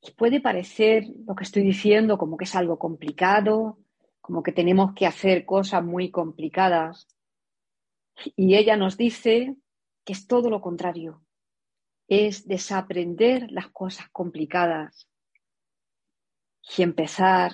Y 0.00 0.12
puede 0.12 0.40
parecer 0.40 1.04
lo 1.26 1.34
que 1.34 1.42
estoy 1.42 1.62
diciendo 1.62 2.16
como 2.16 2.36
que 2.36 2.44
es 2.44 2.54
algo 2.54 2.78
complicado, 2.78 3.78
como 4.20 4.44
que 4.44 4.52
tenemos 4.52 4.94
que 4.94 5.06
hacer 5.06 5.44
cosas 5.44 5.84
muy 5.84 6.12
complicadas. 6.12 7.08
Y 8.36 8.54
ella 8.54 8.76
nos 8.76 8.96
dice 8.96 9.56
que 10.04 10.12
es 10.12 10.28
todo 10.28 10.48
lo 10.48 10.60
contrario, 10.60 11.24
es 12.06 12.46
desaprender 12.46 13.50
las 13.50 13.68
cosas 13.68 14.08
complicadas 14.10 15.08
y 16.76 16.82
empezar 16.82 17.52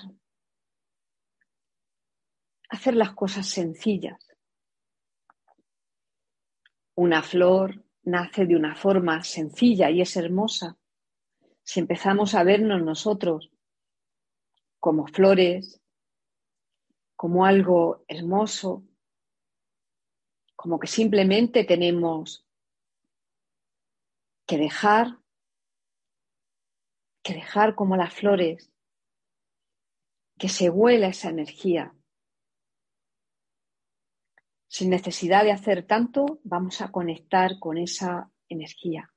hacer 2.69 2.95
las 2.95 3.13
cosas 3.13 3.47
sencillas. 3.47 4.27
Una 6.95 7.21
flor 7.21 7.83
nace 8.03 8.45
de 8.45 8.55
una 8.55 8.75
forma 8.75 9.23
sencilla 9.23 9.89
y 9.89 10.01
es 10.01 10.15
hermosa. 10.15 10.77
Si 11.63 11.79
empezamos 11.79 12.33
a 12.35 12.43
vernos 12.43 12.81
nosotros 12.81 13.51
como 14.79 15.07
flores, 15.07 15.81
como 17.15 17.45
algo 17.45 18.05
hermoso, 18.07 18.83
como 20.55 20.79
que 20.79 20.87
simplemente 20.87 21.63
tenemos 21.63 22.47
que 24.45 24.57
dejar, 24.57 25.19
que 27.21 27.33
dejar 27.33 27.75
como 27.75 27.97
las 27.97 28.13
flores, 28.13 28.71
que 30.37 30.47
se 30.47 30.69
huela 30.69 31.07
esa 31.07 31.29
energía. 31.29 31.96
Sin 34.67 34.89
necesidad 34.89 35.43
de 35.43 35.51
hacer 35.51 35.85
tanto, 35.85 36.39
vamos 36.43 36.81
a 36.81 36.91
conectar 36.91 37.59
con 37.59 37.77
esa 37.77 38.29
energía. 38.49 39.11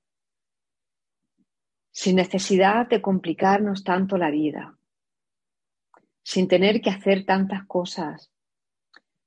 Sin 1.90 2.16
necesidad 2.16 2.88
de 2.88 3.02
complicarnos 3.02 3.82
tanto 3.82 4.16
la 4.16 4.30
vida 4.30 4.76
sin 6.22 6.48
tener 6.48 6.80
que 6.80 6.90
hacer 6.90 7.24
tantas 7.24 7.66
cosas, 7.66 8.30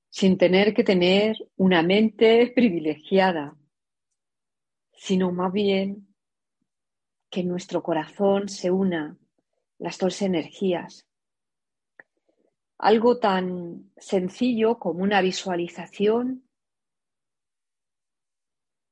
sin 0.10 0.38
tener 0.38 0.74
que 0.74 0.84
tener 0.84 1.36
una 1.58 1.82
mente 1.82 2.52
privilegiada, 2.56 3.56
sino 4.94 5.32
más 5.32 5.52
bien 5.52 6.08
que 7.30 7.44
nuestro 7.44 7.82
corazón 7.82 8.48
se 8.48 8.70
una 8.72 9.18
las 9.80 9.98
dos 9.98 10.22
energías. 10.22 11.08
Algo 12.78 13.20
tan 13.20 13.92
sencillo 13.98 14.78
como 14.80 15.04
una 15.04 15.22
visualización 15.22 16.48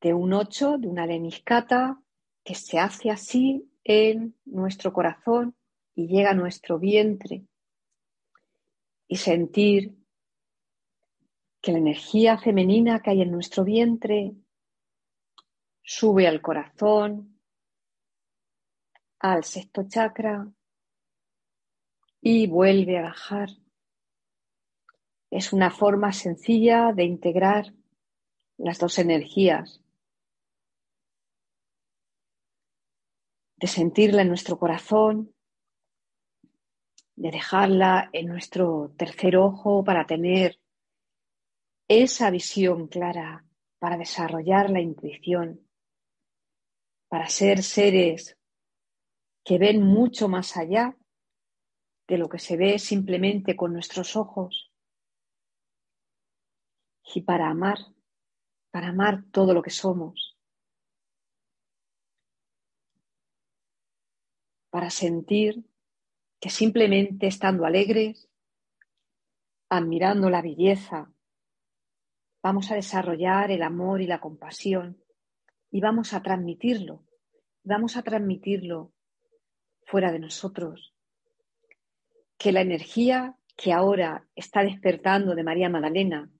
de 0.01 0.13
un 0.13 0.33
ocho, 0.33 0.77
de 0.77 0.87
una 0.87 1.05
leniscata, 1.05 2.01
que 2.43 2.55
se 2.55 2.79
hace 2.79 3.11
así 3.11 3.69
en 3.83 4.35
nuestro 4.45 4.93
corazón 4.93 5.55
y 5.95 6.07
llega 6.07 6.31
a 6.31 6.35
nuestro 6.35 6.79
vientre 6.79 7.45
y 9.07 9.17
sentir 9.17 9.95
que 11.61 11.71
la 11.71 11.77
energía 11.77 12.37
femenina 12.37 13.01
que 13.01 13.11
hay 13.11 13.21
en 13.21 13.31
nuestro 13.31 13.63
vientre 13.63 14.33
sube 15.83 16.27
al 16.27 16.41
corazón, 16.41 17.39
al 19.19 19.43
sexto 19.43 19.87
chakra 19.87 20.51
y 22.21 22.47
vuelve 22.47 22.97
a 22.97 23.03
bajar. 23.03 23.49
Es 25.31 25.53
una 25.53 25.71
forma 25.71 26.13
sencilla 26.13 26.91
de 26.93 27.05
integrar 27.05 27.73
las 28.57 28.77
dos 28.77 28.99
energías, 28.99 29.81
de 33.55 33.67
sentirla 33.67 34.21
en 34.21 34.27
nuestro 34.27 34.59
corazón 34.59 35.33
de 37.21 37.29
dejarla 37.29 38.09
en 38.13 38.25
nuestro 38.25 38.95
tercer 38.97 39.37
ojo 39.37 39.83
para 39.83 40.07
tener 40.07 40.59
esa 41.87 42.31
visión 42.31 42.87
clara, 42.87 43.45
para 43.77 43.95
desarrollar 43.95 44.71
la 44.71 44.81
intuición, 44.81 45.67
para 47.09 47.27
ser 47.29 47.61
seres 47.61 48.39
que 49.43 49.59
ven 49.59 49.83
mucho 49.83 50.29
más 50.29 50.57
allá 50.57 50.97
de 52.07 52.17
lo 52.17 52.27
que 52.27 52.39
se 52.39 52.57
ve 52.57 52.79
simplemente 52.79 53.55
con 53.55 53.71
nuestros 53.71 54.15
ojos 54.15 54.70
y 57.03 57.21
para 57.21 57.49
amar, 57.49 57.77
para 58.71 58.89
amar 58.89 59.23
todo 59.31 59.53
lo 59.53 59.61
que 59.61 59.69
somos, 59.69 60.37
para 64.69 64.89
sentir 64.89 65.65
que 66.39 66.49
simplemente 66.49 67.27
estando 67.27 67.65
alegres, 67.65 68.29
admirando 69.69 70.29
la 70.29 70.41
belleza, 70.41 71.13
vamos 72.41 72.71
a 72.71 72.75
desarrollar 72.75 73.51
el 73.51 73.61
amor 73.61 74.01
y 74.01 74.07
la 74.07 74.19
compasión 74.19 75.01
y 75.69 75.81
vamos 75.81 76.13
a 76.13 76.21
transmitirlo, 76.21 77.05
vamos 77.63 77.95
a 77.95 78.01
transmitirlo 78.01 78.91
fuera 79.85 80.11
de 80.11 80.19
nosotros. 80.19 80.95
Que 82.37 82.51
la 82.51 82.61
energía 82.61 83.37
que 83.55 83.71
ahora 83.71 84.27
está 84.35 84.63
despertando 84.63 85.35
de 85.35 85.43
María 85.43 85.69
Magdalena, 85.69 86.31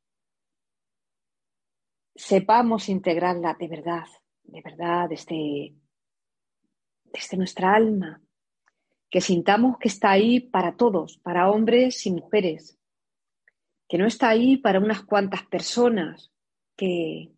sepamos 2.15 2.89
integrarla 2.89 3.55
de 3.59 3.67
verdad, 3.67 4.05
de 4.43 4.61
verdad, 4.61 5.09
desde, 5.09 5.75
desde 7.05 7.37
nuestra 7.37 7.73
alma, 7.73 8.21
que 9.09 9.21
sintamos 9.21 9.77
que 9.77 9.89
está 9.89 10.11
ahí 10.11 10.39
para 10.39 10.75
todos, 10.75 11.17
para 11.17 11.49
hombres 11.49 12.05
y 12.05 12.11
mujeres, 12.11 12.79
que 13.87 13.97
no 13.97 14.05
está 14.05 14.29
ahí 14.29 14.57
para 14.57 14.79
unas 14.79 15.03
cuantas 15.03 15.43
personas 15.43 16.31
que 16.77 17.33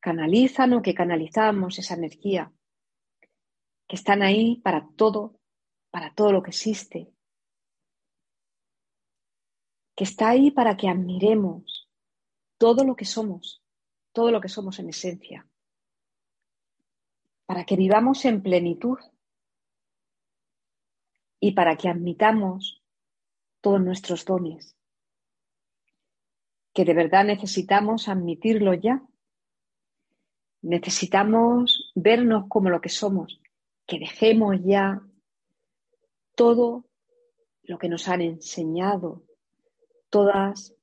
canalizan 0.00 0.72
o 0.72 0.82
que 0.82 0.94
canalizamos 0.94 1.78
esa 1.78 1.94
energía, 1.94 2.52
que 3.86 3.96
están 3.96 4.22
ahí 4.22 4.56
para 4.56 4.88
todo, 4.96 5.38
para 5.90 6.12
todo 6.14 6.32
lo 6.32 6.42
que 6.42 6.50
existe, 6.50 7.12
que 9.94 10.04
está 10.04 10.30
ahí 10.30 10.50
para 10.50 10.76
que 10.76 10.88
admiremos 10.88 11.88
todo 12.58 12.84
lo 12.84 12.96
que 12.96 13.04
somos, 13.04 13.61
todo 14.12 14.30
lo 14.30 14.40
que 14.40 14.48
somos 14.48 14.78
en 14.78 14.88
esencia, 14.88 15.46
para 17.46 17.64
que 17.64 17.76
vivamos 17.76 18.24
en 18.24 18.42
plenitud 18.42 18.98
y 21.40 21.52
para 21.52 21.76
que 21.76 21.88
admitamos 21.88 22.82
todos 23.60 23.80
nuestros 23.80 24.24
dones, 24.24 24.76
que 26.72 26.84
de 26.84 26.94
verdad 26.94 27.24
necesitamos 27.24 28.08
admitirlo 28.08 28.74
ya. 28.74 29.02
Necesitamos 30.62 31.90
vernos 31.94 32.44
como 32.48 32.70
lo 32.70 32.80
que 32.80 32.88
somos, 32.88 33.40
que 33.86 33.98
dejemos 33.98 34.56
ya 34.64 35.02
todo 36.34 36.86
lo 37.64 37.78
que 37.78 37.88
nos 37.88 38.08
han 38.08 38.20
enseñado, 38.20 39.22
todas 40.08 40.74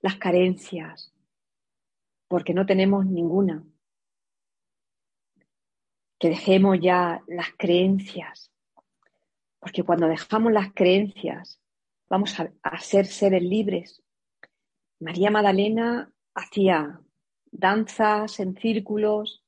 las 0.00 0.16
carencias, 0.16 1.12
porque 2.28 2.54
no 2.54 2.66
tenemos 2.66 3.06
ninguna. 3.06 3.64
Que 6.18 6.28
dejemos 6.28 6.78
ya 6.80 7.22
las 7.26 7.48
creencias, 7.56 8.52
porque 9.58 9.82
cuando 9.82 10.06
dejamos 10.06 10.52
las 10.52 10.72
creencias 10.74 11.60
vamos 12.08 12.38
a, 12.40 12.52
a 12.62 12.78
ser 12.80 13.06
seres 13.06 13.42
libres. 13.42 14.02
María 15.00 15.30
Magdalena 15.30 16.12
hacía 16.34 17.00
danzas 17.50 18.40
en 18.40 18.56
círculos 18.56 19.44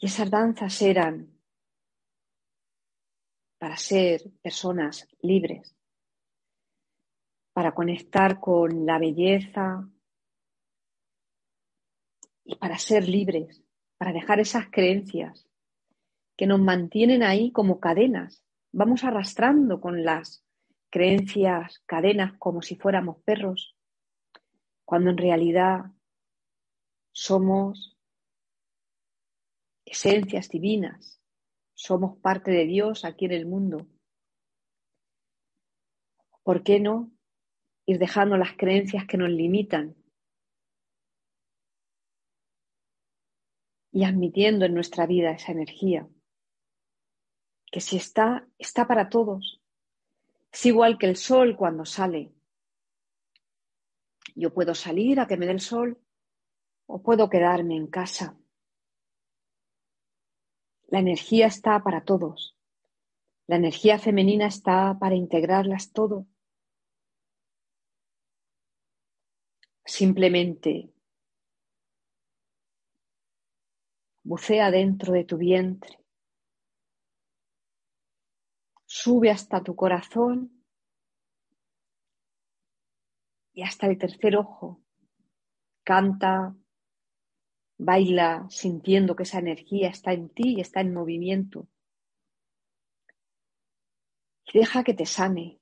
y 0.00 0.06
esas 0.06 0.30
danzas 0.30 0.80
eran 0.82 1.38
para 3.58 3.76
ser 3.76 4.30
personas 4.40 5.08
libres, 5.20 5.74
para 7.58 7.74
conectar 7.74 8.38
con 8.38 8.86
la 8.86 9.00
belleza 9.00 9.84
y 12.44 12.54
para 12.54 12.78
ser 12.78 13.08
libres, 13.08 13.64
para 13.96 14.12
dejar 14.12 14.38
esas 14.38 14.70
creencias 14.70 15.44
que 16.36 16.46
nos 16.46 16.60
mantienen 16.60 17.24
ahí 17.24 17.50
como 17.50 17.80
cadenas. 17.80 18.44
Vamos 18.70 19.02
arrastrando 19.02 19.80
con 19.80 20.04
las 20.04 20.44
creencias, 20.88 21.82
cadenas, 21.84 22.32
como 22.38 22.62
si 22.62 22.76
fuéramos 22.76 23.20
perros, 23.24 23.76
cuando 24.84 25.10
en 25.10 25.18
realidad 25.18 25.86
somos 27.10 27.98
esencias 29.84 30.48
divinas, 30.48 31.20
somos 31.74 32.18
parte 32.18 32.52
de 32.52 32.66
Dios 32.66 33.04
aquí 33.04 33.24
en 33.24 33.32
el 33.32 33.46
mundo. 33.46 33.88
¿Por 36.44 36.62
qué 36.62 36.78
no 36.78 37.17
ir 37.88 37.98
dejando 37.98 38.36
las 38.36 38.52
creencias 38.52 39.06
que 39.06 39.16
nos 39.16 39.30
limitan 39.30 39.96
y 43.90 44.04
admitiendo 44.04 44.66
en 44.66 44.74
nuestra 44.74 45.06
vida 45.06 45.30
esa 45.30 45.52
energía? 45.52 46.06
Que 47.72 47.80
si 47.80 47.96
está, 47.96 48.46
está 48.58 48.86
para 48.86 49.08
todos. 49.08 49.62
Es 50.52 50.66
igual 50.66 50.98
que 50.98 51.06
el 51.06 51.16
sol 51.16 51.56
cuando 51.56 51.86
sale. 51.86 52.34
Yo 54.34 54.52
puedo 54.52 54.74
salir 54.74 55.18
a 55.18 55.26
que 55.26 55.38
me 55.38 55.46
dé 55.46 55.52
el 55.52 55.60
sol 55.60 55.98
o 56.86 57.02
puedo 57.02 57.30
quedarme 57.30 57.74
en 57.74 57.86
casa. 57.86 58.38
La 60.88 60.98
energía 60.98 61.46
está 61.46 61.82
para 61.82 62.04
todos. 62.04 62.54
La 63.46 63.56
energía 63.56 63.98
femenina 63.98 64.46
está 64.46 64.98
para 65.00 65.14
integrarlas 65.14 65.90
todo. 65.92 66.26
Simplemente 69.88 70.92
bucea 74.22 74.70
dentro 74.70 75.14
de 75.14 75.24
tu 75.24 75.38
vientre. 75.38 75.98
Sube 78.84 79.30
hasta 79.30 79.62
tu 79.62 79.74
corazón 79.74 80.62
y 83.54 83.62
hasta 83.62 83.86
el 83.86 83.96
tercer 83.96 84.36
ojo. 84.36 84.82
Canta, 85.84 86.54
Baila 87.78 88.46
sintiendo 88.50 89.16
que 89.16 89.22
esa 89.22 89.38
energía 89.38 89.88
está 89.88 90.12
en 90.12 90.28
ti 90.28 90.56
y 90.56 90.60
está 90.60 90.82
en 90.82 90.92
movimiento. 90.92 91.66
Y 94.44 94.58
deja 94.58 94.84
que 94.84 94.92
te 94.92 95.06
sane. 95.06 95.58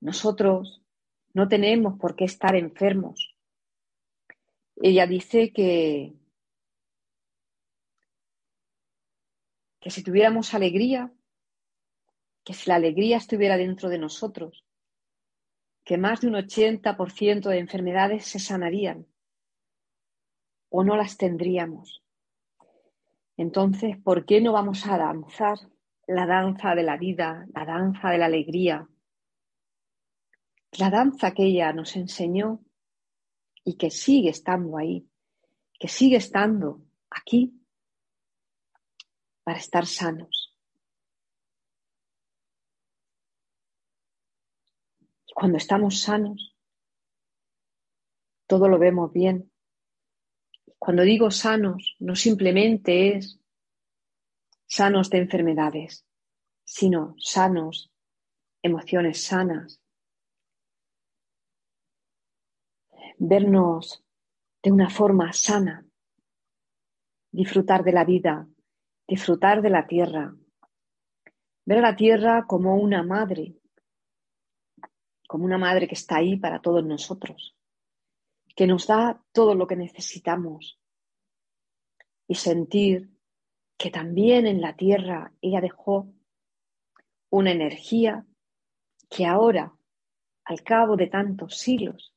Nosotros 0.00 0.79
no 1.32 1.48
tenemos 1.48 1.98
por 1.98 2.16
qué 2.16 2.24
estar 2.24 2.56
enfermos. 2.56 3.34
Ella 4.76 5.06
dice 5.06 5.52
que, 5.52 6.14
que 9.80 9.90
si 9.90 10.02
tuviéramos 10.02 10.54
alegría, 10.54 11.12
que 12.44 12.54
si 12.54 12.68
la 12.68 12.76
alegría 12.76 13.18
estuviera 13.18 13.56
dentro 13.56 13.88
de 13.88 13.98
nosotros, 13.98 14.64
que 15.84 15.98
más 15.98 16.20
de 16.20 16.28
un 16.28 16.34
80% 16.34 17.48
de 17.48 17.58
enfermedades 17.58 18.24
se 18.26 18.38
sanarían 18.38 19.06
o 20.68 20.84
no 20.84 20.96
las 20.96 21.16
tendríamos. 21.16 22.02
Entonces, 23.36 23.96
¿por 23.98 24.26
qué 24.26 24.40
no 24.40 24.52
vamos 24.52 24.86
a 24.86 24.98
danzar 24.98 25.58
la 26.06 26.26
danza 26.26 26.74
de 26.74 26.82
la 26.82 26.96
vida, 26.96 27.46
la 27.54 27.64
danza 27.64 28.10
de 28.10 28.18
la 28.18 28.26
alegría? 28.26 28.88
La 30.78 30.90
danza 30.90 31.32
que 31.32 31.44
ella 31.44 31.72
nos 31.72 31.96
enseñó 31.96 32.64
y 33.64 33.76
que 33.76 33.90
sigue 33.90 34.30
estando 34.30 34.78
ahí, 34.78 35.08
que 35.78 35.88
sigue 35.88 36.16
estando 36.16 36.82
aquí 37.10 37.60
para 39.42 39.58
estar 39.58 39.86
sanos. 39.86 40.56
Y 45.26 45.32
cuando 45.34 45.58
estamos 45.58 46.00
sanos, 46.00 46.56
todo 48.46 48.68
lo 48.68 48.78
vemos 48.78 49.12
bien, 49.12 49.50
cuando 50.80 51.02
digo 51.02 51.30
sanos, 51.30 51.94
no 51.98 52.16
simplemente 52.16 53.16
es 53.16 53.38
sanos 54.66 55.10
de 55.10 55.18
enfermedades, 55.18 56.06
sino 56.64 57.14
sanos, 57.18 57.92
emociones 58.62 59.22
sanas. 59.22 59.82
Vernos 63.22 64.04
de 64.62 64.72
una 64.72 64.90
forma 64.90 65.32
sana, 65.32 65.86
disfrutar 67.30 67.84
de 67.84 67.92
la 67.92 68.04
vida, 68.04 68.48
disfrutar 69.06 69.62
de 69.62 69.70
la 69.70 69.86
tierra, 69.86 70.34
ver 71.64 71.78
a 71.78 71.90
la 71.90 71.96
tierra 71.96 72.46
como 72.46 72.76
una 72.76 73.02
madre, 73.02 73.56
como 75.28 75.44
una 75.44 75.58
madre 75.58 75.86
que 75.86 75.94
está 75.94 76.16
ahí 76.16 76.36
para 76.36 76.60
todos 76.60 76.84
nosotros 76.84 77.54
que 78.60 78.66
nos 78.66 78.86
da 78.86 79.22
todo 79.32 79.54
lo 79.54 79.66
que 79.66 79.76
necesitamos 79.76 80.78
y 82.28 82.34
sentir 82.34 83.10
que 83.78 83.90
también 83.90 84.46
en 84.46 84.60
la 84.60 84.76
tierra 84.76 85.32
ella 85.40 85.62
dejó 85.62 86.12
una 87.30 87.52
energía 87.52 88.26
que 89.08 89.24
ahora, 89.24 89.74
al 90.44 90.62
cabo 90.62 90.96
de 90.96 91.06
tantos 91.06 91.56
siglos, 91.56 92.09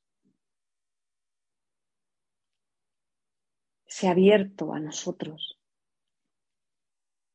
se 3.94 4.08
ha 4.08 4.12
abierto 4.12 4.74
a 4.74 4.80
nosotros, 4.80 5.60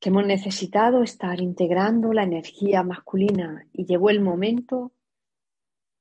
que 0.01 0.09
hemos 0.09 0.27
necesitado 0.27 1.05
estar 1.05 1.41
integrando 1.41 2.13
la 2.13 2.25
energía 2.25 2.83
masculina 2.83 3.69
y 3.73 3.87
llegó 3.87 4.11
el 4.11 4.21
momento 4.21 4.91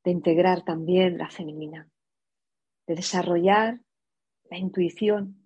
de 0.03 0.09
integrar 0.09 0.65
también 0.65 1.19
la 1.19 1.29
femenina 1.29 1.87
de 2.87 2.95
desarrollar 2.95 3.81
la 4.49 4.57
intuición. 4.57 5.43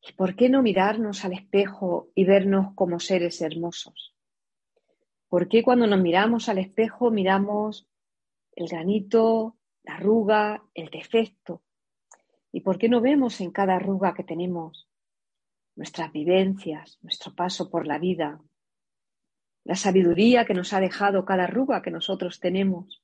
¿Y 0.00 0.12
por 0.14 0.34
qué 0.34 0.48
no 0.48 0.60
mirarnos 0.60 1.24
al 1.24 1.34
espejo 1.34 2.10
y 2.16 2.24
vernos 2.24 2.74
como 2.74 2.98
seres 2.98 3.40
hermosos? 3.42 4.12
¿Por 5.28 5.46
qué 5.46 5.62
cuando 5.62 5.86
nos 5.86 6.02
miramos 6.02 6.48
al 6.48 6.58
espejo 6.58 7.12
miramos 7.12 7.86
el 8.56 8.66
granito, 8.66 9.56
la 9.84 9.94
arruga, 9.98 10.64
el 10.74 10.90
defecto? 10.90 11.62
¿Y 12.52 12.60
por 12.60 12.78
qué 12.78 12.88
no 12.88 13.00
vemos 13.00 13.40
en 13.40 13.50
cada 13.50 13.76
arruga 13.76 14.14
que 14.14 14.24
tenemos 14.24 14.86
nuestras 15.74 16.12
vivencias, 16.12 16.98
nuestro 17.02 17.34
paso 17.34 17.70
por 17.70 17.86
la 17.86 17.98
vida, 17.98 18.40
la 19.64 19.74
sabiduría 19.74 20.44
que 20.44 20.54
nos 20.54 20.72
ha 20.72 20.80
dejado 20.80 21.24
cada 21.24 21.44
arruga 21.44 21.80
que 21.82 21.90
nosotros 21.90 22.40
tenemos, 22.40 23.02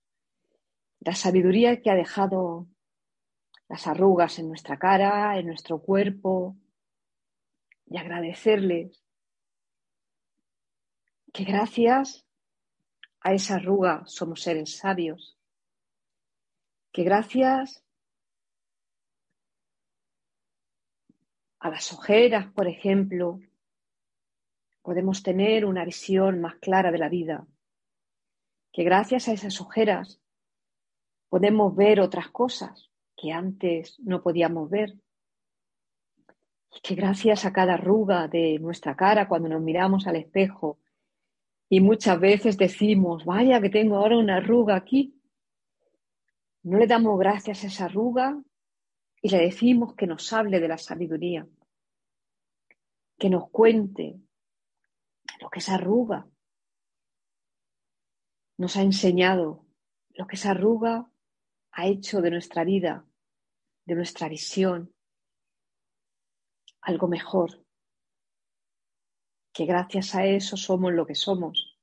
la 1.01 1.15
sabiduría 1.15 1.81
que 1.81 1.91
ha 1.91 1.95
dejado 1.95 2.67
las 3.69 3.87
arrugas 3.87 4.39
en 4.39 4.49
nuestra 4.49 4.79
cara, 4.79 5.39
en 5.39 5.47
nuestro 5.47 5.81
cuerpo, 5.81 6.57
y 7.87 7.97
agradecerles 7.97 9.03
que 11.33 11.45
gracias 11.45 12.27
a 13.21 13.33
esa 13.33 13.57
arruga 13.57 14.03
somos 14.07 14.43
seres 14.43 14.77
sabios, 14.77 15.39
que 16.93 17.05
gracias 17.05 17.85
a 21.61 21.71
las 21.71 21.93
ojeras, 21.93 22.53
por 22.53 22.69
ejemplo, 22.69 23.41
podemos 24.83 25.23
tener 25.23 25.65
una 25.65 25.85
visión 25.85 26.41
más 26.41 26.57
clara 26.57 26.91
de 26.91 26.99
la 26.99 27.09
vida, 27.09 27.47
que 28.73 28.85
gracias 28.85 29.29
a 29.29 29.33
esas 29.33 29.61
ojeras 29.61 30.21
podemos 31.29 31.75
ver 31.75 32.01
otras 32.01 32.29
cosas, 32.29 32.91
que 33.17 33.33
antes 33.33 33.99
no 34.01 34.23
podíamos 34.23 34.71
ver. 34.71 34.97
Y 36.71 36.81
que 36.81 36.95
gracias 36.95 37.45
a 37.45 37.53
cada 37.53 37.75
arruga 37.75 38.29
de 38.29 38.59
nuestra 38.61 38.95
cara 38.95 39.27
cuando 39.27 39.49
nos 39.49 39.61
miramos 39.61 40.07
al 40.07 40.17
espejo 40.17 40.79
y 41.69 41.81
muchas 41.81 42.19
veces 42.21 42.57
decimos, 42.57 43.25
vaya 43.25 43.61
que 43.61 43.69
tengo 43.69 43.97
ahora 43.97 44.17
una 44.17 44.37
arruga 44.37 44.77
aquí, 44.77 45.21
no 46.63 46.79
le 46.79 46.87
damos 46.87 47.19
gracias 47.19 47.65
a 47.65 47.67
esa 47.67 47.85
arruga 47.87 48.41
y 49.23 49.31
le 49.31 49.39
decimos 49.39 49.95
que 49.95 50.07
nos 50.07 50.33
hable 50.33 50.61
de 50.61 50.69
la 50.69 50.79
sabiduría, 50.79 51.47
que 53.19 53.31
nos 53.31 53.51
cuente 53.51 54.21
lo 55.41 55.51
que 55.51 55.59
esa 55.59 55.75
arruga. 55.75 56.29
Nos 58.57 58.77
ha 58.77 58.83
enseñado, 58.83 59.67
lo 60.11 60.27
que 60.27 60.37
esa 60.37 60.51
arruga 60.51 61.11
ha 61.73 61.87
hecho 61.87 62.21
de 62.21 62.31
nuestra 62.31 62.65
vida, 62.65 63.07
de 63.85 63.95
nuestra 63.95 64.29
visión, 64.29 64.95
algo 66.81 67.09
mejor, 67.09 67.65
que 69.53 69.65
gracias 69.65 70.15
a 70.15 70.27
eso 70.27 70.57
somos 70.57 70.93
lo 70.93 71.07
que 71.07 71.15
somos, 71.15 71.79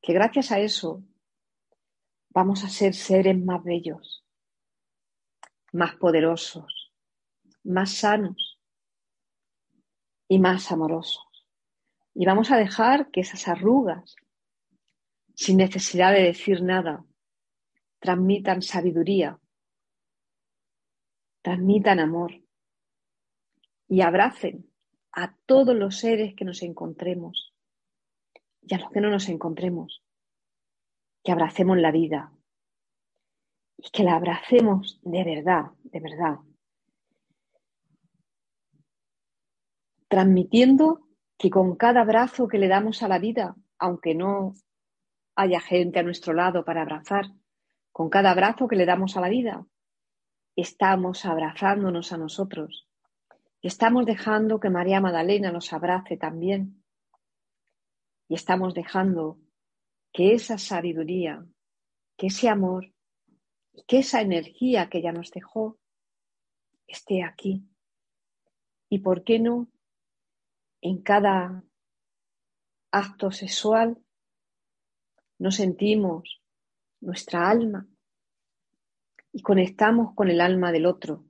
que 0.00 0.12
gracias 0.12 0.52
a 0.52 0.60
eso 0.60 1.02
vamos 2.30 2.64
a 2.64 2.68
ser 2.68 2.94
seres 2.94 3.38
más 3.38 3.62
bellos, 3.62 4.23
más 5.74 5.96
poderosos, 5.96 6.92
más 7.64 7.92
sanos 7.92 8.60
y 10.28 10.38
más 10.38 10.70
amorosos. 10.70 11.26
Y 12.14 12.26
vamos 12.26 12.52
a 12.52 12.56
dejar 12.56 13.10
que 13.10 13.20
esas 13.20 13.48
arrugas, 13.48 14.14
sin 15.34 15.56
necesidad 15.56 16.12
de 16.12 16.22
decir 16.22 16.62
nada, 16.62 17.04
transmitan 17.98 18.62
sabiduría, 18.62 19.40
transmitan 21.42 21.98
amor 21.98 22.40
y 23.88 24.02
abracen 24.02 24.70
a 25.10 25.36
todos 25.44 25.74
los 25.74 25.98
seres 25.98 26.36
que 26.36 26.44
nos 26.44 26.62
encontremos 26.62 27.52
y 28.62 28.74
a 28.74 28.78
los 28.78 28.92
que 28.92 29.00
no 29.00 29.10
nos 29.10 29.28
encontremos, 29.28 30.04
que 31.24 31.32
abracemos 31.32 31.78
la 31.78 31.90
vida 31.90 32.33
y 33.84 33.90
que 33.90 34.02
la 34.02 34.16
abracemos 34.16 34.98
de 35.02 35.24
verdad, 35.24 35.66
de 35.82 36.00
verdad, 36.00 36.38
transmitiendo 40.08 41.06
que 41.36 41.50
con 41.50 41.76
cada 41.76 42.00
abrazo 42.00 42.48
que 42.48 42.58
le 42.58 42.68
damos 42.68 43.02
a 43.02 43.08
la 43.08 43.18
vida, 43.18 43.56
aunque 43.78 44.14
no 44.14 44.54
haya 45.36 45.60
gente 45.60 45.98
a 45.98 46.02
nuestro 46.02 46.32
lado 46.32 46.64
para 46.64 46.82
abrazar, 46.82 47.26
con 47.92 48.08
cada 48.08 48.30
abrazo 48.30 48.68
que 48.68 48.76
le 48.76 48.86
damos 48.86 49.16
a 49.16 49.20
la 49.20 49.28
vida, 49.28 49.66
estamos 50.56 51.26
abrazándonos 51.26 52.12
a 52.12 52.16
nosotros. 52.16 52.88
Estamos 53.60 54.06
dejando 54.06 54.60
que 54.60 54.70
María 54.70 55.00
Magdalena 55.00 55.52
nos 55.52 55.72
abrace 55.72 56.16
también. 56.16 56.82
Y 58.28 58.34
estamos 58.34 58.72
dejando 58.72 59.38
que 60.12 60.32
esa 60.32 60.56
sabiduría, 60.58 61.44
que 62.16 62.28
ese 62.28 62.48
amor 62.48 62.93
y 63.74 63.82
que 63.82 63.98
esa 63.98 64.20
energía 64.20 64.88
que 64.88 64.98
ella 64.98 65.12
nos 65.12 65.30
dejó 65.30 65.78
esté 66.86 67.22
aquí. 67.22 67.68
¿Y 68.88 69.00
por 69.00 69.24
qué 69.24 69.38
no 69.38 69.68
en 70.80 71.02
cada 71.02 71.64
acto 72.90 73.30
sexual 73.32 74.02
nos 75.38 75.56
sentimos 75.56 76.42
nuestra 77.00 77.50
alma 77.50 77.88
y 79.32 79.42
conectamos 79.42 80.14
con 80.14 80.30
el 80.30 80.40
alma 80.40 80.70
del 80.70 80.86
otro 80.86 81.24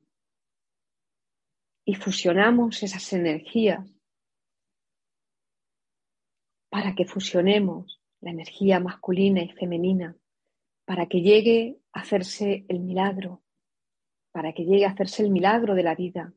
y 1.87 1.95
fusionamos 1.95 2.83
esas 2.83 3.13
energías 3.13 3.89
para 6.69 6.95
que 6.95 7.07
fusionemos 7.07 8.01
la 8.21 8.31
energía 8.31 8.81
masculina 8.81 9.43
y 9.43 9.51
femenina, 9.51 10.17
para 10.85 11.07
que 11.07 11.21
llegue 11.21 11.79
a 11.93 12.01
hacerse 12.01 12.65
el 12.69 12.81
milagro, 12.81 13.43
para 14.33 14.53
que 14.53 14.65
llegue 14.65 14.85
a 14.85 14.91
hacerse 14.91 15.23
el 15.23 15.31
milagro 15.31 15.75
de 15.75 15.83
la 15.83 15.95
vida. 15.95 16.33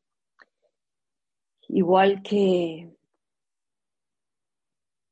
Igual 1.67 2.21
que 2.21 2.95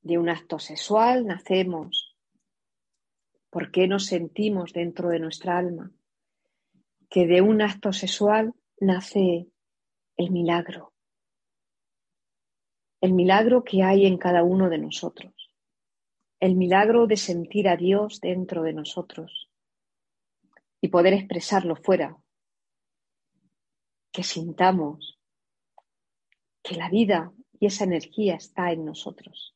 de 0.01 0.17
un 0.17 0.29
acto 0.29 0.59
sexual 0.59 1.25
nacemos, 1.25 2.15
¿por 3.49 3.71
qué 3.71 3.87
nos 3.87 4.05
sentimos 4.05 4.71
dentro 4.71 5.09
de 5.09 5.19
nuestra 5.19 5.57
alma? 5.57 5.91
Que 7.09 7.25
de 7.25 7.41
un 7.41 7.61
acto 7.61 7.91
sexual 7.91 8.53
nace 8.79 9.47
el 10.17 10.31
milagro, 10.31 10.93
el 13.01 13.13
milagro 13.13 13.63
que 13.63 13.83
hay 13.83 14.05
en 14.05 14.17
cada 14.17 14.43
uno 14.43 14.69
de 14.69 14.77
nosotros, 14.77 15.34
el 16.45 16.55
milagro 16.55 17.07
de 17.07 17.17
sentir 17.17 17.67
a 17.67 17.75
Dios 17.75 18.21
dentro 18.21 18.61
de 18.61 18.73
nosotros 18.73 19.49
y 20.79 20.89
poder 20.89 21.13
expresarlo 21.13 21.75
fuera, 21.75 22.15
que 24.11 24.21
sintamos 24.23 25.19
que 26.61 26.75
la 26.75 26.89
vida 26.89 27.33
y 27.59 27.65
esa 27.65 27.85
energía 27.85 28.35
está 28.35 28.71
en 28.71 28.85
nosotros. 28.85 29.55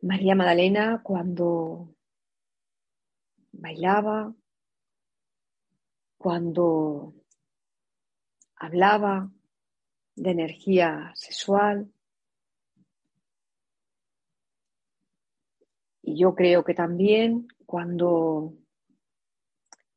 María 0.00 0.34
Magdalena 0.34 1.02
cuando 1.02 1.94
bailaba, 3.52 4.34
cuando 6.16 7.14
hablaba 8.56 9.30
de 10.16 10.30
energía 10.30 11.12
sexual. 11.14 11.92
Y 16.02 16.18
yo 16.18 16.34
creo 16.34 16.64
que 16.64 16.74
también 16.74 17.48
cuando 17.64 18.54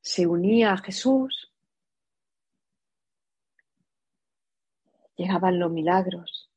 se 0.02 0.28
unía 0.28 0.74
a 0.74 0.78
Jesús, 0.78 1.52
llegaban 5.16 5.60
los 5.60 5.72
milagros. 5.72 6.52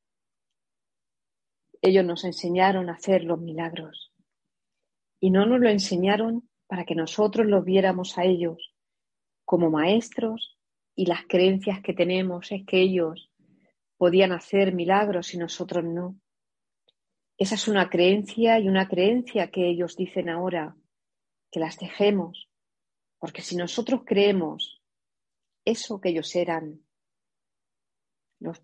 Ellos 1.80 2.04
nos 2.04 2.24
enseñaron 2.24 2.90
a 2.90 2.94
hacer 2.94 3.24
los 3.24 3.40
milagros. 3.40 4.12
Y 5.20 5.30
no 5.30 5.46
nos 5.46 5.60
lo 5.60 5.68
enseñaron 5.68 6.48
para 6.66 6.84
que 6.84 6.94
nosotros 6.94 7.46
los 7.46 7.64
viéramos 7.64 8.18
a 8.18 8.24
ellos 8.24 8.74
como 9.44 9.70
maestros 9.70 10.58
y 10.94 11.06
las 11.06 11.22
creencias 11.26 11.80
que 11.80 11.94
tenemos 11.94 12.52
es 12.52 12.66
que 12.66 12.80
ellos 12.80 13.30
podían 13.96 14.32
hacer 14.32 14.74
milagros 14.74 15.32
y 15.32 15.38
nosotros 15.38 15.84
no. 15.84 16.20
Esa 17.38 17.54
es 17.54 17.68
una 17.68 17.88
creencia 17.88 18.58
y 18.58 18.68
una 18.68 18.88
creencia 18.88 19.50
que 19.50 19.68
ellos 19.68 19.96
dicen 19.96 20.28
ahora, 20.28 20.76
que 21.50 21.60
las 21.60 21.78
dejemos, 21.78 22.50
porque 23.18 23.42
si 23.42 23.56
nosotros 23.56 24.02
creemos 24.04 24.82
eso 25.64 26.00
que 26.00 26.10
ellos 26.10 26.34
eran, 26.36 26.82
los, 28.40 28.60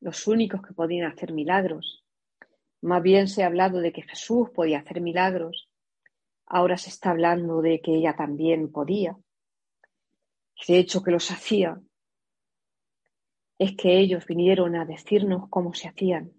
los 0.00 0.26
únicos 0.26 0.62
que 0.62 0.74
podían 0.74 1.10
hacer 1.10 1.32
milagros, 1.32 2.04
más 2.82 3.02
bien 3.02 3.26
se 3.26 3.42
ha 3.42 3.46
hablado 3.46 3.80
de 3.80 3.92
que 3.92 4.02
Jesús 4.02 4.50
podía 4.50 4.78
hacer 4.78 5.00
milagros, 5.00 5.68
ahora 6.46 6.76
se 6.76 6.90
está 6.90 7.10
hablando 7.10 7.62
de 7.62 7.80
que 7.80 7.94
ella 7.96 8.14
también 8.14 8.70
podía 8.70 9.18
de 10.66 10.78
hecho 10.78 11.02
que 11.02 11.10
los 11.10 11.30
hacía, 11.30 11.80
es 13.58 13.76
que 13.76 13.98
ellos 13.98 14.26
vinieron 14.26 14.76
a 14.76 14.84
decirnos 14.84 15.48
cómo 15.50 15.74
se 15.74 15.88
hacían. 15.88 16.32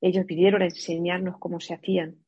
Ellos 0.00 0.26
vinieron 0.26 0.62
a 0.62 0.66
enseñarnos 0.66 1.38
cómo 1.38 1.60
se 1.60 1.74
hacían. 1.74 2.24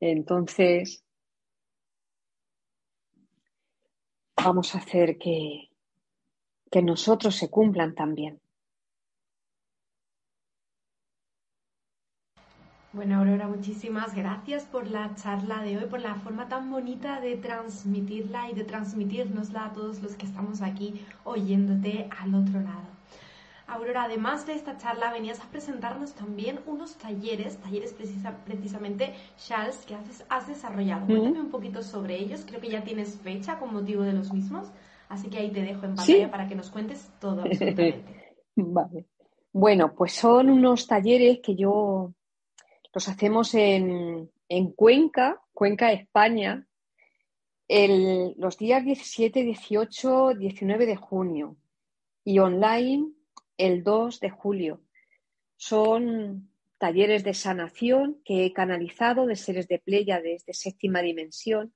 Entonces, 0.00 1.04
vamos 4.36 4.74
a 4.74 4.78
hacer 4.78 5.16
que, 5.16 5.70
que 6.72 6.82
nosotros 6.82 7.36
se 7.36 7.48
cumplan 7.48 7.94
también. 7.94 8.41
Bueno, 12.92 13.18
Aurora, 13.18 13.48
muchísimas 13.48 14.14
gracias 14.14 14.64
por 14.64 14.86
la 14.86 15.14
charla 15.14 15.62
de 15.62 15.78
hoy, 15.78 15.86
por 15.86 16.00
la 16.00 16.16
forma 16.16 16.48
tan 16.50 16.70
bonita 16.70 17.22
de 17.22 17.38
transmitirla 17.38 18.50
y 18.50 18.54
de 18.54 18.64
transmitirnosla 18.64 19.64
a 19.64 19.72
todos 19.72 20.02
los 20.02 20.14
que 20.14 20.26
estamos 20.26 20.60
aquí 20.60 21.00
oyéndote 21.24 22.10
al 22.20 22.34
otro 22.34 22.60
lado. 22.60 22.92
Aurora, 23.66 24.02
además 24.02 24.46
de 24.46 24.52
esta 24.52 24.76
charla, 24.76 25.10
venías 25.10 25.40
a 25.40 25.44
presentarnos 25.44 26.12
también 26.12 26.60
unos 26.66 26.96
talleres, 26.96 27.56
talleres 27.56 27.94
precisamente, 28.44 29.14
Charles, 29.38 29.86
que 29.86 29.94
has, 30.28 30.46
desarrollado. 30.46 31.06
Cuéntame 31.06 31.40
un 31.40 31.50
poquito 31.50 31.82
sobre 31.82 32.18
ellos. 32.18 32.44
Creo 32.46 32.60
que 32.60 32.68
ya 32.68 32.84
tienes 32.84 33.18
fecha 33.20 33.58
con 33.58 33.72
motivo 33.72 34.02
de 34.02 34.12
los 34.12 34.34
mismos, 34.34 34.70
así 35.08 35.30
que 35.30 35.38
ahí 35.38 35.50
te 35.50 35.62
dejo 35.62 35.86
en 35.86 35.94
pantalla 35.94 36.30
para 36.30 36.46
que 36.46 36.56
nos 36.56 36.68
cuentes 36.68 37.10
todo 37.18 37.40
absolutamente. 37.46 38.04
vale. 38.56 39.06
Bueno, 39.50 39.94
pues 39.94 40.12
son 40.12 40.50
unos 40.50 40.86
talleres 40.86 41.40
que 41.42 41.54
yo 41.56 42.12
los 42.92 43.08
hacemos 43.08 43.54
en, 43.54 44.30
Cuenca, 44.76 45.40
Cuenca, 45.52 45.92
España, 45.92 46.66
los 47.68 48.58
días 48.58 48.84
17, 48.84 49.42
18, 49.42 50.34
19 50.34 50.86
de 50.86 50.96
junio 50.96 51.56
y 52.24 52.38
online 52.38 53.12
el 53.56 53.82
2 53.82 54.20
de 54.20 54.30
julio. 54.30 54.82
Son 55.56 56.50
talleres 56.78 57.24
de 57.24 57.32
sanación 57.32 58.20
que 58.24 58.44
he 58.44 58.52
canalizado 58.52 59.26
de 59.26 59.36
seres 59.36 59.68
de 59.68 59.78
Pléyades 59.78 60.44
de 60.44 60.52
séptima 60.52 61.00
dimensión 61.00 61.72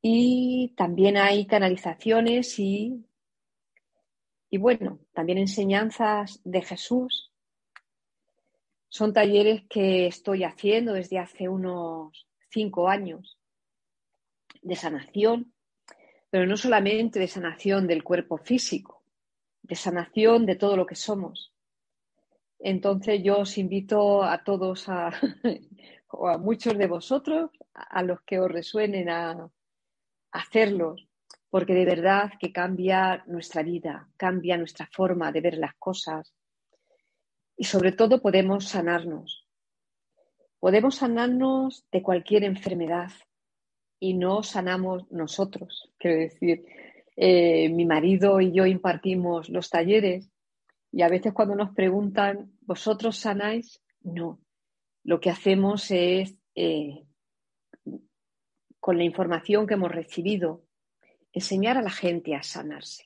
y 0.00 0.74
también 0.76 1.16
hay 1.16 1.46
canalizaciones 1.46 2.58
y, 2.58 3.06
y 4.50 4.58
bueno, 4.58 4.98
también 5.12 5.38
enseñanzas 5.38 6.40
de 6.42 6.62
Jesús. 6.62 7.31
Son 8.92 9.14
talleres 9.14 9.62
que 9.70 10.06
estoy 10.06 10.44
haciendo 10.44 10.92
desde 10.92 11.18
hace 11.18 11.48
unos 11.48 12.28
cinco 12.50 12.90
años 12.90 13.38
de 14.60 14.76
sanación, 14.76 15.54
pero 16.28 16.46
no 16.46 16.58
solamente 16.58 17.18
de 17.18 17.26
sanación 17.26 17.86
del 17.86 18.04
cuerpo 18.04 18.36
físico, 18.36 19.02
de 19.62 19.76
sanación 19.76 20.44
de 20.44 20.56
todo 20.56 20.76
lo 20.76 20.84
que 20.84 20.94
somos. 20.94 21.54
Entonces 22.58 23.22
yo 23.24 23.38
os 23.38 23.56
invito 23.56 24.22
a 24.22 24.44
todos, 24.44 24.86
a, 24.90 25.10
o 26.08 26.28
a 26.28 26.36
muchos 26.36 26.76
de 26.76 26.86
vosotros, 26.86 27.50
a 27.72 28.02
los 28.02 28.20
que 28.26 28.40
os 28.40 28.52
resuenen 28.52 29.08
a, 29.08 29.50
hacerlos, 30.32 31.08
porque 31.48 31.72
de 31.72 31.86
verdad 31.86 32.32
que 32.38 32.52
cambia 32.52 33.24
nuestra 33.26 33.62
vida, 33.62 34.10
cambia 34.18 34.58
nuestra 34.58 34.86
forma 34.92 35.32
de 35.32 35.40
ver 35.40 35.56
las 35.56 35.76
cosas 35.76 36.34
y 37.56 37.64
sobre 37.64 37.92
todo 37.92 38.20
podemos 38.20 38.68
sanarnos. 38.68 39.46
Podemos 40.58 40.96
sanarnos 40.96 41.86
de 41.90 42.02
cualquier 42.02 42.44
enfermedad 42.44 43.10
y 43.98 44.14
no 44.14 44.42
sanamos 44.42 45.10
nosotros. 45.10 45.92
Quiero 45.98 46.18
decir, 46.18 46.64
eh, 47.16 47.68
mi 47.68 47.84
marido 47.84 48.40
y 48.40 48.52
yo 48.52 48.66
impartimos 48.66 49.48
los 49.48 49.70
talleres 49.70 50.30
y 50.90 51.02
a 51.02 51.08
veces 51.08 51.32
cuando 51.32 51.54
nos 51.54 51.74
preguntan, 51.74 52.52
¿vosotros 52.60 53.16
sanáis? 53.16 53.82
No. 54.02 54.40
Lo 55.04 55.20
que 55.20 55.30
hacemos 55.30 55.90
es 55.90 56.36
eh, 56.54 57.04
con 58.78 58.98
la 58.98 59.04
información 59.04 59.66
que 59.66 59.74
hemos 59.74 59.90
recibido, 59.90 60.64
enseñar 61.32 61.78
a 61.78 61.82
la 61.82 61.90
gente 61.90 62.34
a 62.34 62.42
sanarse. 62.42 63.04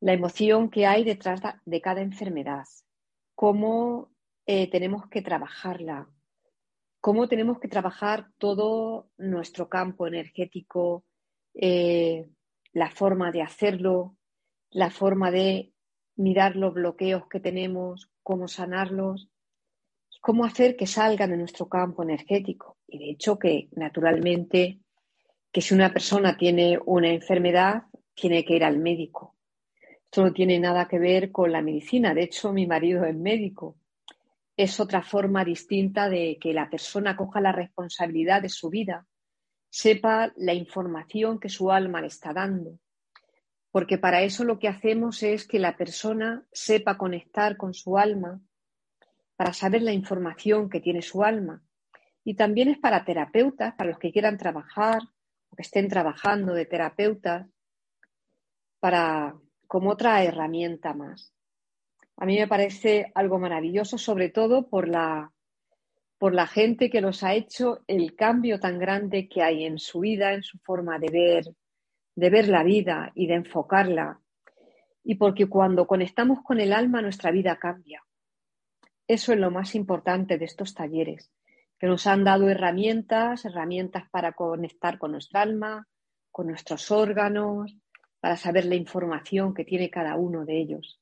La 0.00 0.12
emoción 0.12 0.70
que 0.70 0.86
hay 0.86 1.04
detrás 1.04 1.40
de 1.64 1.80
cada 1.80 2.00
enfermedad, 2.00 2.66
cómo 3.34 4.10
eh, 4.46 4.70
tenemos 4.70 5.08
que 5.08 5.22
trabajarla, 5.22 6.08
cómo 7.00 7.28
tenemos 7.28 7.58
que 7.58 7.68
trabajar 7.68 8.28
todo 8.38 9.08
nuestro 9.18 9.68
campo 9.68 10.06
energético, 10.06 11.04
eh, 11.54 12.28
la 12.72 12.90
forma 12.90 13.30
de 13.32 13.42
hacerlo, 13.42 14.16
la 14.70 14.90
forma 14.90 15.30
de 15.30 15.72
mirar 16.16 16.56
los 16.56 16.74
bloqueos 16.74 17.26
que 17.28 17.40
tenemos, 17.40 18.10
cómo 18.22 18.48
sanarlos, 18.48 19.28
cómo 20.20 20.44
hacer 20.44 20.76
que 20.76 20.86
salgan 20.86 21.30
de 21.30 21.36
nuestro 21.36 21.68
campo 21.68 22.02
energético. 22.02 22.78
Y 22.86 22.98
de 22.98 23.10
hecho 23.10 23.38
que 23.38 23.68
naturalmente 23.72 24.80
que 25.50 25.60
si 25.60 25.74
una 25.74 25.92
persona 25.92 26.36
tiene 26.36 26.78
una 26.86 27.10
enfermedad, 27.10 27.84
tiene 28.14 28.44
que 28.44 28.54
ir 28.54 28.64
al 28.64 28.78
médico. 28.78 29.36
Esto 30.12 30.24
no 30.24 30.34
tiene 30.34 30.58
nada 30.58 30.88
que 30.88 30.98
ver 30.98 31.32
con 31.32 31.50
la 31.50 31.62
medicina. 31.62 32.12
De 32.12 32.24
hecho, 32.24 32.52
mi 32.52 32.66
marido 32.66 33.06
es 33.06 33.16
médico. 33.16 33.78
Es 34.58 34.78
otra 34.78 35.00
forma 35.00 35.42
distinta 35.42 36.10
de 36.10 36.36
que 36.38 36.52
la 36.52 36.68
persona 36.68 37.16
coja 37.16 37.40
la 37.40 37.50
responsabilidad 37.50 38.42
de 38.42 38.50
su 38.50 38.68
vida, 38.68 39.06
sepa 39.70 40.30
la 40.36 40.52
información 40.52 41.40
que 41.40 41.48
su 41.48 41.72
alma 41.72 42.02
le 42.02 42.08
está 42.08 42.34
dando. 42.34 42.78
Porque 43.70 43.96
para 43.96 44.20
eso 44.20 44.44
lo 44.44 44.58
que 44.58 44.68
hacemos 44.68 45.22
es 45.22 45.48
que 45.48 45.58
la 45.58 45.78
persona 45.78 46.44
sepa 46.52 46.98
conectar 46.98 47.56
con 47.56 47.72
su 47.72 47.96
alma 47.96 48.38
para 49.34 49.54
saber 49.54 49.80
la 49.80 49.94
información 49.94 50.68
que 50.68 50.80
tiene 50.80 51.00
su 51.00 51.22
alma. 51.22 51.62
Y 52.22 52.34
también 52.34 52.68
es 52.68 52.76
para 52.76 53.06
terapeutas, 53.06 53.72
para 53.76 53.88
los 53.88 53.98
que 53.98 54.12
quieran 54.12 54.36
trabajar 54.36 55.00
o 55.48 55.56
que 55.56 55.62
estén 55.62 55.88
trabajando 55.88 56.52
de 56.52 56.66
terapeutas, 56.66 57.46
para 58.78 59.36
como 59.72 59.92
otra 59.92 60.22
herramienta 60.22 60.92
más. 60.92 61.32
A 62.18 62.26
mí 62.26 62.38
me 62.38 62.46
parece 62.46 63.10
algo 63.14 63.38
maravilloso, 63.38 63.96
sobre 63.96 64.28
todo 64.28 64.68
por 64.68 64.86
la, 64.86 65.32
por 66.18 66.34
la 66.34 66.46
gente 66.46 66.90
que 66.90 67.00
los 67.00 67.22
ha 67.22 67.32
hecho 67.32 67.80
el 67.86 68.14
cambio 68.14 68.60
tan 68.60 68.78
grande 68.78 69.30
que 69.30 69.42
hay 69.42 69.64
en 69.64 69.78
su 69.78 70.00
vida, 70.00 70.34
en 70.34 70.42
su 70.42 70.58
forma 70.58 70.98
de 70.98 71.08
ver, 71.08 71.44
de 72.14 72.28
ver 72.28 72.48
la 72.48 72.62
vida 72.64 73.12
y 73.14 73.28
de 73.28 73.36
enfocarla. 73.36 74.20
Y 75.04 75.14
porque 75.14 75.46
cuando 75.46 75.86
conectamos 75.86 76.42
con 76.42 76.60
el 76.60 76.74
alma, 76.74 77.00
nuestra 77.00 77.30
vida 77.30 77.56
cambia. 77.56 78.04
Eso 79.08 79.32
es 79.32 79.38
lo 79.38 79.50
más 79.50 79.74
importante 79.74 80.36
de 80.36 80.44
estos 80.44 80.74
talleres, 80.74 81.32
que 81.78 81.86
nos 81.86 82.06
han 82.06 82.24
dado 82.24 82.50
herramientas, 82.50 83.46
herramientas 83.46 84.06
para 84.10 84.32
conectar 84.32 84.98
con 84.98 85.12
nuestra 85.12 85.40
alma, 85.40 85.88
con 86.30 86.48
nuestros 86.48 86.90
órganos, 86.90 87.74
para 88.22 88.36
saber 88.36 88.66
la 88.66 88.76
información 88.76 89.52
que 89.52 89.64
tiene 89.64 89.90
cada 89.90 90.14
uno 90.14 90.44
de 90.44 90.60
ellos. 90.60 91.00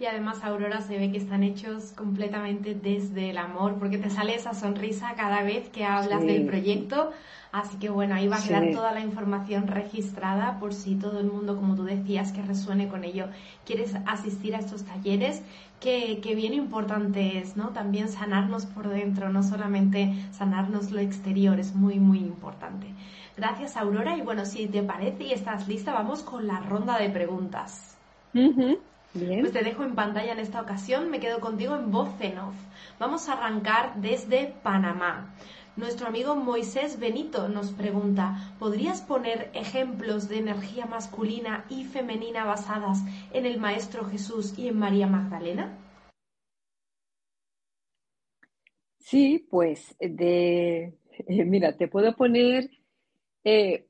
Y 0.00 0.06
además, 0.06 0.42
Aurora, 0.42 0.80
se 0.80 0.98
ve 0.98 1.12
que 1.12 1.18
están 1.18 1.42
hechos 1.42 1.92
completamente 1.92 2.74
desde 2.74 3.28
el 3.30 3.36
amor, 3.36 3.78
porque 3.78 3.98
te 3.98 4.08
sale 4.08 4.34
esa 4.34 4.54
sonrisa 4.54 5.14
cada 5.16 5.42
vez 5.42 5.68
que 5.68 5.84
hablas 5.84 6.24
del 6.24 6.46
proyecto. 6.46 7.12
Así 7.52 7.76
que 7.76 7.90
bueno, 7.90 8.14
ahí 8.14 8.26
va 8.26 8.38
a 8.38 8.42
quedar 8.42 8.72
toda 8.72 8.92
la 8.92 9.00
información 9.00 9.68
registrada 9.68 10.58
por 10.58 10.72
si 10.72 10.96
todo 10.96 11.20
el 11.20 11.26
mundo, 11.26 11.56
como 11.56 11.76
tú 11.76 11.84
decías, 11.84 12.32
que 12.32 12.42
resuene 12.42 12.88
con 12.88 13.04
ello, 13.04 13.28
quieres 13.66 13.94
asistir 14.06 14.56
a 14.56 14.60
estos 14.60 14.84
talleres, 14.84 15.42
que, 15.78 16.20
que 16.22 16.34
bien 16.34 16.54
importante 16.54 17.38
es, 17.38 17.56
¿no? 17.56 17.68
También 17.68 18.08
sanarnos 18.08 18.64
por 18.64 18.88
dentro, 18.88 19.28
no 19.28 19.42
solamente 19.42 20.14
sanarnos 20.32 20.90
lo 20.90 21.00
exterior, 21.00 21.60
es 21.60 21.74
muy, 21.74 22.00
muy 22.00 22.18
importante. 22.18 22.88
Gracias, 23.36 23.76
Aurora. 23.76 24.16
Y 24.16 24.22
bueno, 24.22 24.44
si 24.44 24.66
te 24.68 24.82
parece 24.82 25.24
y 25.24 25.32
estás 25.32 25.68
lista, 25.68 25.92
vamos 25.92 26.22
con 26.22 26.46
la 26.46 26.60
ronda 26.60 26.98
de 26.98 27.10
preguntas. 27.10 27.96
Pues 29.14 29.52
te 29.52 29.62
dejo 29.62 29.84
en 29.84 29.94
pantalla 29.94 30.32
en 30.32 30.40
esta 30.40 30.60
ocasión, 30.60 31.08
me 31.08 31.20
quedo 31.20 31.38
contigo 31.38 31.76
en 31.76 31.92
voz 31.92 32.10
en 32.20 32.38
off. 32.38 32.54
Vamos 32.98 33.28
a 33.28 33.34
arrancar 33.34 33.94
desde 34.00 34.52
Panamá. 34.62 35.32
Nuestro 35.76 36.06
amigo 36.08 36.34
Moisés 36.36 36.98
Benito 36.98 37.48
nos 37.48 37.72
pregunta, 37.72 38.54
¿podrías 38.58 39.02
poner 39.02 39.50
ejemplos 39.54 40.28
de 40.28 40.38
energía 40.38 40.86
masculina 40.86 41.64
y 41.68 41.84
femenina 41.84 42.44
basadas 42.44 42.98
en 43.32 43.46
el 43.46 43.58
Maestro 43.58 44.04
Jesús 44.04 44.56
y 44.58 44.68
en 44.68 44.78
María 44.78 45.06
Magdalena? 45.06 45.76
Sí, 48.98 49.46
pues 49.50 49.96
de, 49.98 50.94
eh, 51.26 51.44
mira, 51.44 51.76
te 51.76 51.88
puedo 51.88 52.16
poner 52.16 52.70
eh, 53.44 53.86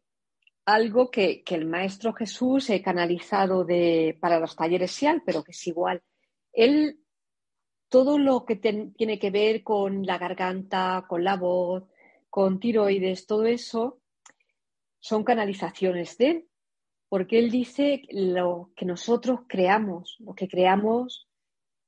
algo 0.66 1.10
que, 1.10 1.42
el 1.46 1.66
Maestro 1.66 2.12
Jesús 2.12 2.70
he 2.70 2.82
canalizado 2.82 3.64
de, 3.64 4.16
para 4.20 4.40
los 4.40 4.56
talleres 4.56 4.92
SIAL, 4.92 5.22
pero 5.24 5.42
que 5.42 5.52
es 5.52 5.66
igual. 5.66 6.02
Él, 6.52 7.00
todo 7.88 8.18
lo 8.18 8.44
que 8.44 8.56
tiene 8.56 9.18
que 9.18 9.30
ver 9.30 9.62
con 9.62 10.04
la 10.04 10.18
garganta, 10.18 11.04
con 11.08 11.22
la 11.22 11.36
voz, 11.36 11.84
con 12.30 12.58
tiroides, 12.58 13.26
todo 13.26 13.44
eso, 13.44 14.00
son 14.98 15.22
canalizaciones 15.22 16.16
de 16.18 16.30
él, 16.30 16.48
porque 17.08 17.38
él 17.38 17.50
dice 17.50 18.02
lo 18.10 18.72
que 18.74 18.86
nosotros 18.86 19.40
creamos, 19.46 20.16
lo 20.18 20.34
que 20.34 20.48
creamos 20.48 21.28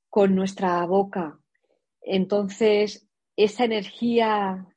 con 0.09 0.35
nuestra 0.35 0.85
boca. 0.85 1.39
Entonces, 2.01 3.09
esa 3.35 3.65
energía 3.65 4.76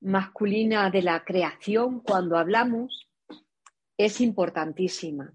masculina 0.00 0.90
de 0.90 1.02
la 1.02 1.24
creación, 1.24 2.00
cuando 2.00 2.38
hablamos, 2.38 3.08
es 3.96 4.20
importantísima. 4.20 5.32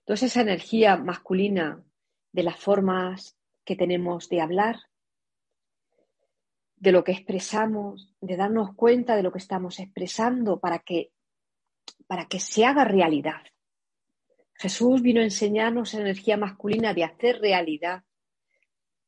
Entonces, 0.00 0.32
esa 0.32 0.40
energía 0.40 0.96
masculina 0.96 1.84
de 2.32 2.42
las 2.42 2.58
formas 2.58 3.36
que 3.64 3.76
tenemos 3.76 4.28
de 4.28 4.40
hablar, 4.40 4.76
de 6.76 6.92
lo 6.92 7.04
que 7.04 7.12
expresamos, 7.12 8.14
de 8.20 8.36
darnos 8.36 8.74
cuenta 8.74 9.14
de 9.14 9.22
lo 9.22 9.30
que 9.30 9.38
estamos 9.38 9.78
expresando 9.78 10.58
para 10.58 10.78
que, 10.78 11.12
para 12.06 12.26
que 12.26 12.40
se 12.40 12.64
haga 12.64 12.84
realidad. 12.84 13.42
Jesús 14.54 15.02
vino 15.02 15.20
a 15.20 15.24
enseñarnos 15.24 15.94
energía 15.94 16.36
masculina 16.36 16.94
de 16.94 17.04
hacer 17.04 17.40
realidad, 17.40 18.04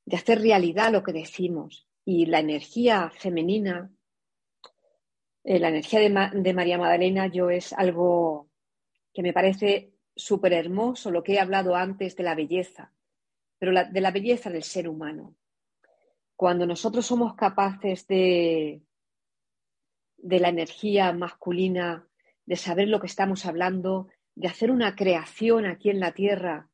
de 0.05 0.17
hacer 0.17 0.41
realidad 0.41 0.93
lo 0.93 1.03
que 1.03 1.13
decimos. 1.13 1.89
Y 2.05 2.27
la 2.27 2.41
energía 2.41 3.11
femenina, 3.11 3.91
eh, 5.45 5.59
la 5.59 5.69
energía 5.69 6.01
de, 6.01 6.55
María 6.55 6.79
Magdalena, 6.79 7.27
yo 7.27 7.51
es 7.51 7.73
algo 7.73 8.49
que 9.13 9.23
me 9.23 9.33
parece 9.33 9.93
súper 10.15 10.53
hermoso 10.53 11.11
lo 11.11 11.23
que 11.23 11.35
he 11.35 11.41
hablado 11.41 11.75
antes 11.75 12.17
de 12.17 12.23
la 12.23 12.35
belleza, 12.35 12.93
pero 13.59 13.73
de 13.73 14.01
la 14.01 14.11
belleza 14.11 14.51
del 14.51 14.63
ser 14.63 14.89
humano. 14.89 15.35
Cuando 16.37 16.67
nosotros 16.67 17.07
somos 17.07 17.35
capaces 17.35 18.07
de, 18.07 18.83
de 20.17 20.41
la 20.41 20.49
energía 20.49 21.13
masculina, 21.13 22.07
de 22.47 22.57
saber 22.57 22.89
lo 22.89 23.01
que 23.01 23.07
estamos 23.07 23.45
hablando, 23.47 24.09
de 24.35 24.49
hacer 24.49 24.71
una 24.71 24.95
creación 24.95 25.67
aquí 25.67 25.91
en 25.91 26.01
la 26.01 26.13
tierra, 26.13 26.69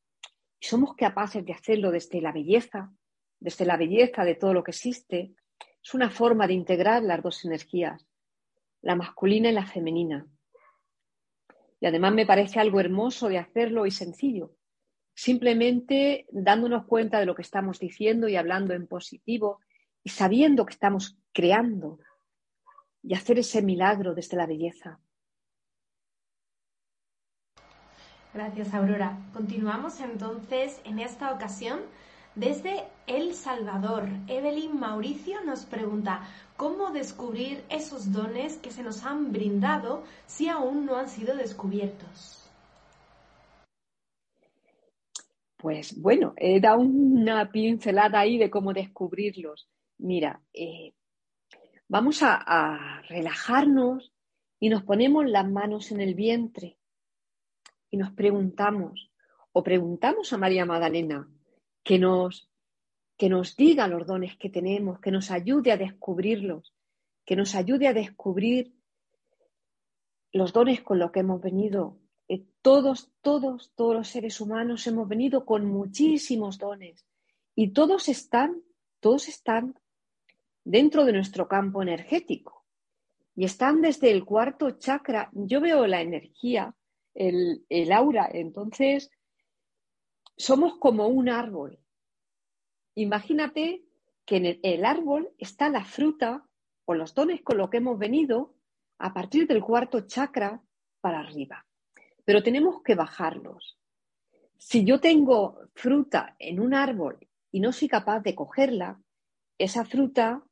y 0.60 0.66
somos 0.66 0.94
capaces 0.94 1.44
de 1.44 1.52
hacerlo 1.52 1.90
desde 1.90 2.20
la 2.20 2.32
belleza, 2.32 2.92
desde 3.40 3.64
la 3.64 3.76
belleza 3.76 4.24
de 4.24 4.34
todo 4.34 4.52
lo 4.52 4.62
que 4.62 4.72
existe, 4.72 5.32
es 5.82 5.94
una 5.94 6.10
forma 6.10 6.46
de 6.46 6.54
integrar 6.54 7.02
las 7.02 7.22
dos 7.22 7.44
energías, 7.44 8.07
la 8.82 8.96
masculina 8.96 9.50
y 9.50 9.52
la 9.52 9.66
femenina. 9.66 10.26
Y 11.80 11.86
además 11.86 12.12
me 12.12 12.26
parece 12.26 12.60
algo 12.60 12.80
hermoso 12.80 13.28
de 13.28 13.38
hacerlo 13.38 13.86
y 13.86 13.90
sencillo, 13.90 14.54
simplemente 15.14 16.26
dándonos 16.30 16.86
cuenta 16.86 17.20
de 17.20 17.26
lo 17.26 17.34
que 17.34 17.42
estamos 17.42 17.78
diciendo 17.78 18.28
y 18.28 18.36
hablando 18.36 18.74
en 18.74 18.86
positivo 18.86 19.60
y 20.02 20.10
sabiendo 20.10 20.66
que 20.66 20.74
estamos 20.74 21.18
creando 21.32 21.98
y 23.02 23.14
hacer 23.14 23.38
ese 23.38 23.62
milagro 23.62 24.14
desde 24.14 24.36
la 24.36 24.46
belleza. 24.46 25.00
Gracias, 28.34 28.74
Aurora. 28.74 29.18
Continuamos 29.32 30.00
entonces 30.00 30.80
en 30.84 30.98
esta 30.98 31.32
ocasión 31.32 31.80
desde 32.38 32.84
El 33.06 33.34
Salvador. 33.34 34.08
Evelyn 34.28 34.78
Mauricio 34.78 35.42
nos 35.44 35.64
pregunta, 35.64 36.22
¿cómo 36.56 36.92
descubrir 36.92 37.64
esos 37.68 38.12
dones 38.12 38.56
que 38.58 38.70
se 38.70 38.82
nos 38.82 39.04
han 39.04 39.32
brindado 39.32 40.04
si 40.26 40.48
aún 40.48 40.86
no 40.86 40.96
han 40.96 41.08
sido 41.08 41.36
descubiertos? 41.36 42.48
Pues 45.56 46.00
bueno, 46.00 46.34
he 46.36 46.60
dado 46.60 46.80
una 46.80 47.50
pincelada 47.50 48.20
ahí 48.20 48.38
de 48.38 48.48
cómo 48.48 48.72
descubrirlos. 48.72 49.68
Mira, 49.98 50.40
eh, 50.52 50.92
vamos 51.88 52.20
a 52.22 53.02
relajarnos 53.08 54.12
y 54.60 54.68
nos 54.68 54.84
ponemos 54.84 55.26
las 55.26 55.50
manos 55.50 55.90
en 55.90 56.00
el 56.00 56.14
vientre 56.14 56.78
y 57.90 57.96
nos 57.96 58.12
preguntamos, 58.12 59.10
o 59.50 59.62
preguntamos 59.64 60.32
a 60.32 60.38
María 60.38 60.64
Magdalena, 60.64 61.28
que 61.82 61.98
nos, 61.98 62.50
que 63.16 63.28
nos 63.28 63.56
diga 63.56 63.88
los 63.88 64.06
dones 64.06 64.36
que 64.36 64.50
tenemos, 64.50 65.00
que 65.00 65.10
nos 65.10 65.30
ayude 65.30 65.72
a 65.72 65.76
descubrirlos, 65.76 66.74
que 67.24 67.36
nos 67.36 67.54
ayude 67.54 67.88
a 67.88 67.92
descubrir 67.92 68.74
los 70.32 70.52
dones 70.52 70.82
con 70.82 70.98
los 70.98 71.10
que 71.10 71.20
hemos 71.20 71.40
venido. 71.40 71.98
Eh, 72.28 72.44
todos, 72.62 73.10
todos, 73.22 73.72
todos 73.74 73.94
los 73.94 74.08
seres 74.08 74.40
humanos 74.40 74.86
hemos 74.86 75.08
venido 75.08 75.44
con 75.44 75.64
muchísimos 75.64 76.58
dones 76.58 77.06
y 77.54 77.72
todos 77.72 78.08
están, 78.08 78.62
todos 79.00 79.28
están 79.28 79.74
dentro 80.64 81.04
de 81.04 81.12
nuestro 81.12 81.48
campo 81.48 81.82
energético 81.82 82.66
y 83.34 83.44
están 83.44 83.80
desde 83.80 84.10
el 84.10 84.24
cuarto 84.24 84.72
chakra. 84.72 85.30
Yo 85.32 85.60
veo 85.60 85.86
la 85.86 86.02
energía 86.02 86.74
el, 87.14 87.92
aura. 87.92 88.28
Entonces, 88.32 89.10
somos 90.38 90.78
como 90.78 91.08
un 91.08 91.28
árbol. 91.28 91.78
Imagínate 92.94 93.84
que 94.24 94.36
en 94.36 94.58
el, 94.62 94.84
árbol 94.84 95.30
está 95.36 95.68
la 95.68 95.84
fruta 95.84 96.46
o 96.86 96.94
los 96.94 97.14
dones 97.14 97.42
con 97.42 97.58
los 97.58 97.68
que 97.68 97.78
hemos 97.78 97.98
venido 97.98 98.54
a 98.98 99.12
partir 99.12 99.46
del 99.46 99.62
cuarto 99.62 100.06
chakra 100.06 100.62
para 101.00 101.20
arriba. 101.20 101.66
Pero 102.24 102.42
tenemos 102.42 102.82
que 102.82 102.94
bajarlos. 102.94 103.78
Si 104.56 104.84
yo 104.84 105.00
tengo 105.00 105.60
fruta 105.74 106.34
en 106.38 106.60
un 106.60 106.74
árbol 106.74 107.18
y 107.50 107.60
no 107.60 107.72
soy 107.72 107.88
capaz 107.88 108.20
de 108.20 108.34
cogerla, 108.34 109.00
esa 109.58 109.84
fruta 109.84 110.42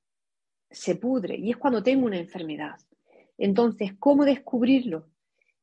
se 0.70 0.97
pudre 0.97 1.37
y 1.37 1.51
es 1.51 1.57
cuando 1.57 1.82
tengo 1.82 2.07
una 2.07 2.18
enfermedad. 2.18 2.76
Entonces, 3.39 3.95
¿cómo 3.99 4.24
descubrirlo? 4.24 5.09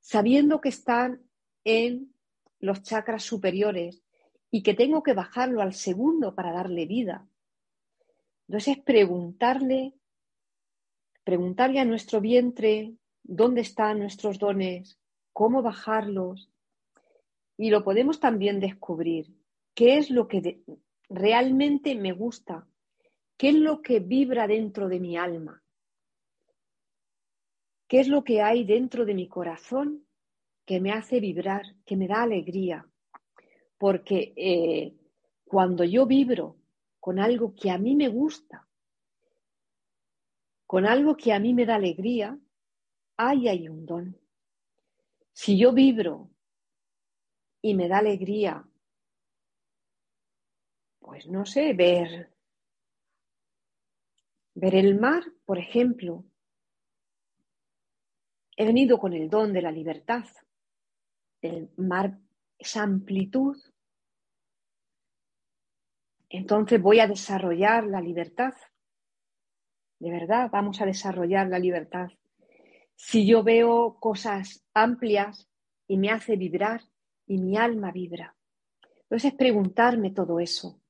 sabiendo 0.03 0.59
que 0.59 0.69
están 0.69 1.23
en 1.63 2.13
los 2.59 2.83
chakras 2.83 3.23
superiores 3.23 4.02
y 4.55 4.61
que 4.61 4.75
tengo 4.75 5.01
que 5.01 5.13
bajarlo 5.13 5.63
al 5.63 5.73
segundo 5.73 6.35
para 6.35 6.51
darle 6.51 6.85
vida. 6.85 7.27
Entonces 8.47 8.77
es 8.77 8.83
preguntarle, 8.83 9.95
preguntarle 11.23 11.79
a 11.79 11.85
nuestro 11.85 12.21
vientre 12.21 12.93
dónde 13.23 13.61
están 13.61 13.97
nuestros 13.97 14.37
dones, 14.37 14.99
cómo 15.31 15.63
bajarlos. 15.63 16.51
Y 17.57 17.71
lo 17.71 17.83
podemos 17.83 18.19
también 18.19 18.59
descubrir. 18.59 19.35
¿Qué 19.73 19.97
es 19.97 20.11
lo 20.11 20.27
que 20.27 20.61
realmente 21.09 21.95
me 21.95 22.11
gusta? 22.11 22.67
¿Qué 23.37 23.49
es 23.49 23.55
lo 23.55 23.81
que 23.81 24.01
vibra 24.01 24.45
dentro 24.45 24.87
de 24.87 24.99
mi 24.99 25.17
alma? 25.17 25.63
¿Qué 27.87 28.01
es 28.01 28.07
lo 28.07 28.23
que 28.23 28.43
hay 28.43 28.65
dentro 28.65 29.03
de 29.03 29.15
mi 29.15 29.27
corazón 29.27 30.05
que 30.63 30.79
me 30.79 30.91
hace 30.91 31.19
vibrar, 31.19 31.63
que 31.87 31.97
me 31.97 32.07
da 32.07 32.21
alegría? 32.21 32.87
Porque 33.83 34.31
eh, 34.37 34.95
cuando 35.43 35.83
yo 35.83 36.05
vibro 36.05 36.55
con 37.01 37.19
algo 37.19 37.53
que 37.53 37.69
a 37.69 37.77
mí 37.77 37.97
me 37.97 38.07
gusta, 38.07 38.65
con 40.65 40.85
algo 40.85 41.17
que 41.17 41.33
a 41.33 41.39
mí 41.39 41.53
me 41.53 41.65
da 41.65 41.75
alegría, 41.75 42.39
ahí 43.17 43.49
hay 43.49 43.67
un 43.67 43.85
don. 43.85 44.17
Si 45.33 45.57
yo 45.57 45.73
vibro 45.73 46.29
y 47.61 47.73
me 47.75 47.89
da 47.89 47.97
alegría, 47.97 48.65
pues 50.99 51.27
no 51.27 51.45
sé, 51.45 51.73
ver, 51.73 52.31
ver 54.55 54.75
el 54.75 54.97
mar, 54.97 55.25
por 55.43 55.57
ejemplo, 55.57 56.23
He 58.55 58.65
venido 58.65 58.97
con 58.97 59.11
el 59.11 59.29
don 59.29 59.51
de 59.51 59.61
la 59.61 59.71
libertad. 59.71 60.25
El 61.41 61.69
mar 61.75 62.17
esa 62.63 62.83
amplitud. 62.83 63.57
Entonces 66.33 66.81
voy 66.81 66.99
a 66.99 67.07
desarrollar 67.07 67.85
la 67.85 68.01
libertad. 68.01 68.53
De 69.99 70.11
verdad, 70.11 70.49
vamos 70.51 70.81
a 70.81 70.85
desarrollar 70.85 71.47
la 71.47 71.59
libertad. 71.59 72.09
Si 72.95 73.25
yo 73.25 73.43
veo 73.43 73.97
cosas 73.99 74.65
amplias 74.73 75.47
y 75.87 75.97
me 75.97 76.09
hace 76.09 76.35
vibrar 76.35 76.81
y 77.25 77.37
mi 77.37 77.55
alma 77.57 77.91
vibra. 77.91 78.35
Entonces 79.03 79.31
es 79.31 79.37
preguntarme 79.37 80.11
todo 80.11 80.39
eso. 80.39 80.81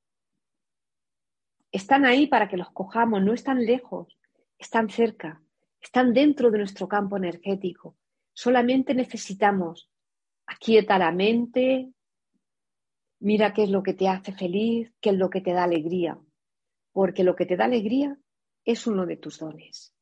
Están 1.71 2.05
ahí 2.05 2.27
para 2.27 2.47
que 2.47 2.57
los 2.57 2.71
cojamos, 2.71 3.21
no 3.21 3.33
están 3.33 3.65
lejos, 3.65 4.17
están 4.57 4.89
cerca 4.89 5.43
están 5.83 6.13
dentro 6.13 6.49
de 6.49 6.59
nuestro 6.59 6.87
campo 6.87 7.17
energético. 7.17 7.97
Solamente 8.33 8.95
necesitamos 8.95 9.89
aquieta 10.45 10.97
la 10.97 11.11
mente, 11.11 11.91
mira 13.23 13.53
qué 13.53 13.63
es 13.63 13.69
lo 13.69 13.83
que 13.83 13.93
te 13.93 14.09
hace 14.09 14.33
feliz, 14.33 14.91
qué 14.99 15.11
es 15.11 15.15
lo 15.15 15.29
que 15.29 15.39
te 15.39 15.53
da 15.53 15.63
alegría, 15.63 16.19
porque 16.91 17.23
lo 17.23 17.35
que 17.35 17.45
te 17.45 17.55
da 17.55 17.65
alegría 17.65 18.17
es 18.65 18.85
uno 18.85 19.05
de 19.05 19.15
tus 19.15 19.39
dones. 19.39 19.95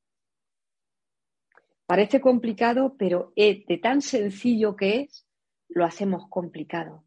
Parece 1.86 2.20
complicado, 2.20 2.96
pero 2.98 3.32
de 3.36 3.80
tan 3.82 4.02
sencillo 4.02 4.76
que 4.76 5.02
es, 5.02 5.28
lo 5.70 5.86
hacemos 5.86 6.28
complicado. 6.30 7.04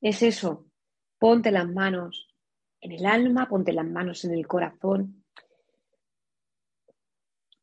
Es 0.00 0.22
eso, 0.22 0.66
ponte 1.18 1.52
las 1.52 1.68
manos 1.68 2.28
en 2.80 2.92
el 2.92 3.06
alma, 3.06 3.48
ponte 3.48 3.72
las 3.72 3.86
manos 3.86 4.24
en 4.24 4.32
el 4.34 4.46
corazón 4.46 5.24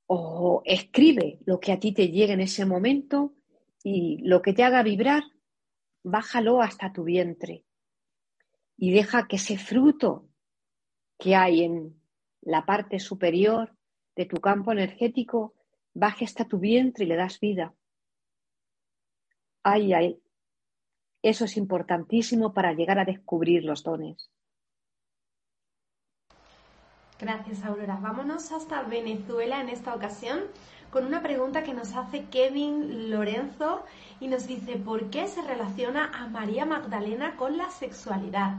o 0.07 0.61
escribe 0.65 1.39
lo 1.45 1.59
que 1.59 1.73
a 1.73 1.79
ti 1.79 1.91
te 1.93 2.07
llegue 2.07 2.33
en 2.33 2.41
ese 2.41 2.65
momento 2.65 3.33
y 3.83 4.19
lo 4.23 4.41
que 4.41 4.53
te 4.53 4.63
haga 4.63 4.81
vibrar, 4.81 5.23
bájalo 6.03 6.61
hasta 6.61 6.91
tu 6.91 7.03
vientre 7.03 7.65
y 8.77 8.91
deja 8.91 9.27
que 9.27 9.37
ese 9.37 9.57
fruto 9.57 10.27
que 11.17 11.35
hay 11.35 11.63
en 11.63 12.01
la 12.41 12.65
parte 12.65 12.99
superior 12.99 13.75
de 14.15 14.25
tu 14.25 14.37
campo 14.37 14.71
energético 14.71 15.53
baje 15.93 16.25
hasta 16.25 16.45
tu 16.45 16.59
vientre 16.59 17.05
y 17.05 17.07
le 17.07 17.15
das 17.15 17.39
vida. 17.39 17.73
Ay, 19.63 19.93
ay. 19.93 20.19
Eso 21.21 21.45
es 21.45 21.55
importantísimo 21.55 22.53
para 22.53 22.73
llegar 22.73 22.99
a 22.99 23.05
descubrir 23.05 23.63
los 23.63 23.83
dones. 23.83 24.29
Gracias, 27.19 27.63
Aurora. 27.63 27.95
Vámonos 28.01 28.51
hasta 28.51 28.83
Venezuela 28.83 29.61
en 29.61 29.69
esta 29.69 29.95
ocasión 29.95 30.41
con 30.93 31.07
una 31.07 31.23
pregunta 31.23 31.63
que 31.63 31.73
nos 31.73 31.95
hace 31.95 32.25
Kevin 32.25 33.09
Lorenzo 33.09 33.83
y 34.19 34.27
nos 34.27 34.45
dice 34.45 34.77
¿por 34.77 35.09
qué 35.09 35.27
se 35.27 35.41
relaciona 35.41 36.11
a 36.13 36.27
María 36.27 36.67
Magdalena 36.67 37.35
con 37.35 37.57
la 37.57 37.71
sexualidad? 37.71 38.57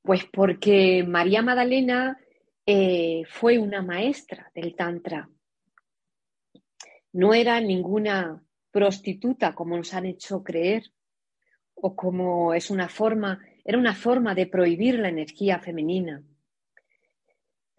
Pues 0.00 0.24
porque 0.32 1.04
María 1.06 1.42
Magdalena 1.42 2.18
eh, 2.64 3.24
fue 3.28 3.58
una 3.58 3.82
maestra 3.82 4.50
del 4.54 4.74
Tantra. 4.74 5.28
No 7.12 7.34
era 7.34 7.60
ninguna 7.60 8.42
prostituta 8.70 9.54
como 9.54 9.76
nos 9.76 9.92
han 9.92 10.06
hecho 10.06 10.42
creer 10.42 10.84
o 11.74 11.94
como 11.94 12.54
es 12.54 12.70
una 12.70 12.88
forma, 12.88 13.40
era 13.62 13.76
una 13.76 13.94
forma 13.94 14.34
de 14.34 14.46
prohibir 14.46 14.98
la 14.98 15.10
energía 15.10 15.58
femenina. 15.58 16.22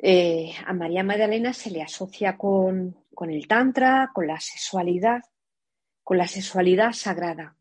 Eh, 0.02 0.54
a 0.66 0.72
María 0.72 1.04
Magdalena 1.04 1.52
se 1.52 1.72
le 1.72 1.82
asocia 1.82 2.38
con, 2.38 3.04
con 3.14 3.30
el 3.30 3.47
Tantra, 3.50 4.12
con 4.14 4.28
la 4.28 4.39
sexualidad, 4.39 5.22
con 6.04 6.18
la 6.18 6.26
sexualidad 6.26 6.93
sagrada. 6.93 7.58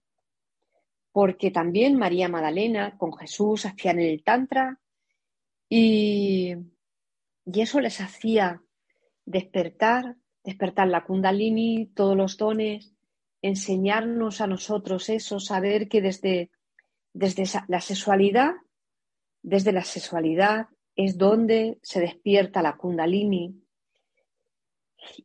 Porque 1.11 1.51
también 1.51 1.97
María 1.97 2.29
Magdalena 2.29 2.97
con 2.97 3.13
Jesús 3.13 3.67
hacían 3.67 3.99
el 3.99 4.23
Tantra 4.23 4.79
y, 5.69 6.55
y 7.45 7.61
eso 7.61 7.81
les 7.81 8.01
hacía 8.01 8.63
despertar, 9.25 10.15
despertar 10.45 10.87
la 10.87 11.05
Kundalini, 11.05 11.87
todos 11.87 12.17
los 12.17 12.37
dones, 12.37 12.95
enseñarnos 13.43 14.41
a 14.41 14.47
nosotros 14.47 15.09
eso, 15.09 15.41
saber 15.41 15.89
que 15.89 16.01
desde, 16.01 16.53
desde 17.13 17.45
la 17.67 17.81
sexualidad, 17.81 18.53
desde 19.43 19.73
la 19.73 19.83
sexualidad 19.83 20.69
es 20.99 21.17
donde 21.17 21.79
se 21.81 22.01
despierta 22.01 22.61
la 22.61 22.77
kundalini 22.77 23.55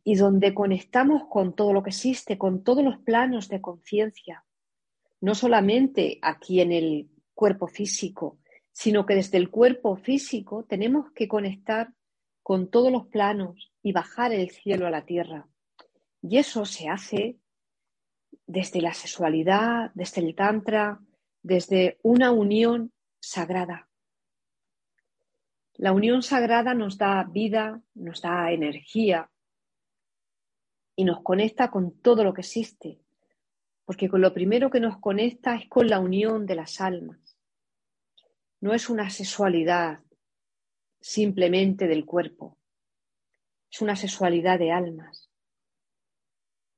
y 0.04 0.16
donde 0.16 0.54
conectamos 0.54 1.24
con 1.28 1.56
todo 1.56 1.74
lo 1.74 1.82
que 1.82 1.90
existe, 1.90 2.38
con 2.38 2.64
todos 2.64 2.84
los 2.84 3.00
planos 3.00 3.50
de 3.50 3.60
conciencia, 3.60 4.46
no 5.20 5.34
solamente 5.34 6.20
aquí 6.22 6.62
en 6.62 6.74
el 6.74 7.10
cuerpo 7.34 7.66
físico, 7.66 8.38
sino 8.72 9.08
que 9.08 9.16
desde 9.16 9.40
el 9.40 9.50
cuerpo 9.50 9.96
físico 9.96 10.64
tenemos 10.64 11.12
que 11.12 11.28
conectar 11.28 11.92
con 12.44 12.70
todos 12.70 12.92
los 12.92 13.08
planos 13.08 13.72
y 13.82 13.94
bajar 13.94 14.32
el 14.32 14.52
cielo 14.52 14.86
a 14.86 14.92
la 14.92 15.06
tierra. 15.06 15.48
Y 16.22 16.38
eso 16.38 16.66
se 16.66 16.88
hace 16.88 17.40
desde 18.46 18.80
la 18.80 18.94
sexualidad, 18.94 19.90
desde 19.96 20.22
el 20.22 20.36
tantra, 20.36 21.00
desde 21.42 21.98
una 22.04 22.32
unión 22.32 22.92
sagrada. 23.20 23.90
La 25.84 25.92
unión 25.92 26.24
sagrada 26.24 26.74
nos 26.74 26.98
da 26.98 27.22
vida, 27.26 27.82
nos 27.94 28.22
da 28.22 28.54
energía 28.54 29.30
y 30.96 31.04
nos 31.04 31.22
conecta 31.22 31.70
con 31.72 32.00
todo 32.00 32.24
lo 32.24 32.34
que 32.34 32.40
existe, 32.40 33.02
porque 33.84 34.08
con 34.08 34.22
lo 34.22 34.34
primero 34.34 34.70
que 34.70 34.80
nos 34.80 34.98
conecta 35.00 35.56
es 35.56 35.68
con 35.68 35.90
la 35.90 36.00
unión 36.00 36.46
de 36.46 36.56
las 36.56 36.80
almas. 36.80 37.38
No 38.62 38.74
es 38.74 38.90
una 38.90 39.10
sexualidad 39.10 40.00
simplemente 41.02 41.86
del 41.90 42.06
cuerpo, 42.06 42.58
es 43.70 43.82
una 43.82 43.98
sexualidad 43.98 44.60
de 44.60 44.72
almas. 44.72 45.30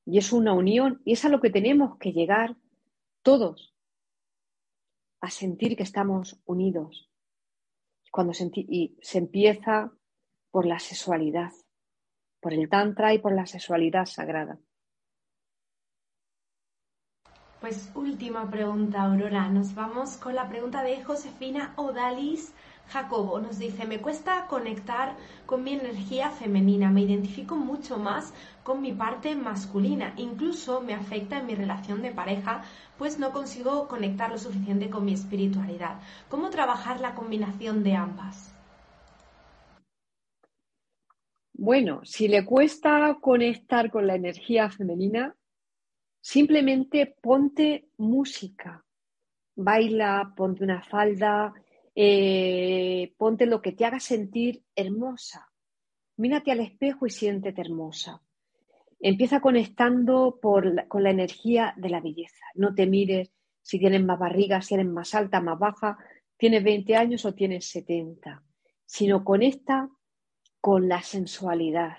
Y 0.03 0.17
es 0.17 0.33
una 0.33 0.53
unión 0.53 1.03
y 1.05 1.13
es 1.13 1.23
a 1.25 1.29
lo 1.29 1.41
que 1.41 1.51
tenemos 1.51 1.99
que 1.99 2.11
llegar 2.11 2.55
todos, 3.21 3.75
a 5.21 5.29
sentir 5.29 5.77
que 5.77 5.83
estamos 5.83 6.41
unidos 6.45 7.11
cuando 8.15 8.33
se, 8.33 8.49
y 8.55 8.97
se 9.01 9.17
empieza 9.17 9.91
por 10.49 10.65
la 10.65 10.79
sexualidad, 10.79 11.51
por 12.39 12.53
el 12.53 12.69
tantra 12.69 13.13
y 13.13 13.19
por 13.19 13.35
la 13.35 13.45
sexualidad 13.45 14.05
sagrada. 14.05 14.57
Pues 17.59 17.91
última 17.93 18.49
pregunta, 18.49 19.03
Aurora. 19.03 19.49
Nos 19.49 19.75
vamos 19.75 20.15
con 20.15 20.33
la 20.33 20.47
pregunta 20.47 20.81
de 20.81 21.03
Josefina 21.03 21.73
Odalis 21.75 22.53
Jacobo. 22.89 23.39
Nos 23.39 23.59
dice, 23.59 23.85
me 23.85 23.99
cuesta 23.99 24.47
conectar 24.47 25.15
con 25.45 25.63
mi 25.63 25.73
energía 25.73 26.29
femenina, 26.29 26.89
me 26.89 27.01
identifico 27.01 27.55
mucho 27.55 27.97
más 27.97 28.33
con 28.63 28.81
mi 28.81 28.93
parte 28.93 29.35
masculina, 29.35 30.13
incluso 30.17 30.81
me 30.81 30.93
afecta 30.93 31.39
en 31.39 31.45
mi 31.45 31.55
relación 31.55 32.01
de 32.01 32.11
pareja 32.11 32.63
pues 32.97 33.19
no 33.19 33.31
consigo 33.31 33.87
conectar 33.87 34.31
lo 34.31 34.37
suficiente 34.37 34.89
con 34.89 35.05
mi 35.05 35.13
espiritualidad. 35.13 35.99
¿Cómo 36.29 36.49
trabajar 36.49 36.99
la 36.99 37.13
combinación 37.13 37.83
de 37.83 37.95
ambas? 37.95 38.53
Bueno, 41.53 42.01
si 42.03 42.27
le 42.27 42.45
cuesta 42.45 43.17
conectar 43.21 43.89
con 43.89 44.07
la 44.07 44.15
energía 44.15 44.69
femenina, 44.69 45.35
simplemente 46.21 47.15
ponte 47.21 47.87
música, 47.97 48.83
baila, 49.55 50.33
ponte 50.35 50.63
una 50.63 50.81
falda, 50.81 51.53
eh, 51.95 53.13
ponte 53.17 53.45
lo 53.45 53.61
que 53.61 53.71
te 53.71 53.85
haga 53.85 53.99
sentir 53.99 54.63
hermosa. 54.75 55.49
Mírate 56.17 56.51
al 56.51 56.59
espejo 56.59 57.05
y 57.05 57.09
siéntete 57.09 57.61
hermosa. 57.61 58.21
Empieza 58.99 59.39
conectando 59.39 60.39
con 60.41 61.03
la 61.03 61.09
energía 61.09 61.73
de 61.77 61.89
la 61.89 62.01
belleza. 62.01 62.45
No 62.55 62.73
te 62.73 62.85
mires 62.85 63.31
si 63.61 63.79
tienes 63.79 64.03
más 64.03 64.19
barriga, 64.19 64.61
si 64.61 64.75
eres 64.75 64.85
más 64.85 65.15
alta, 65.15 65.41
más 65.41 65.57
baja, 65.57 65.97
tienes 66.37 66.63
20 66.63 66.95
años 66.95 67.25
o 67.25 67.33
tienes 67.33 67.67
70, 67.69 68.43
sino 68.85 69.23
conecta 69.23 69.89
con 70.61 70.87
la 70.87 71.01
sensualidad, 71.01 71.97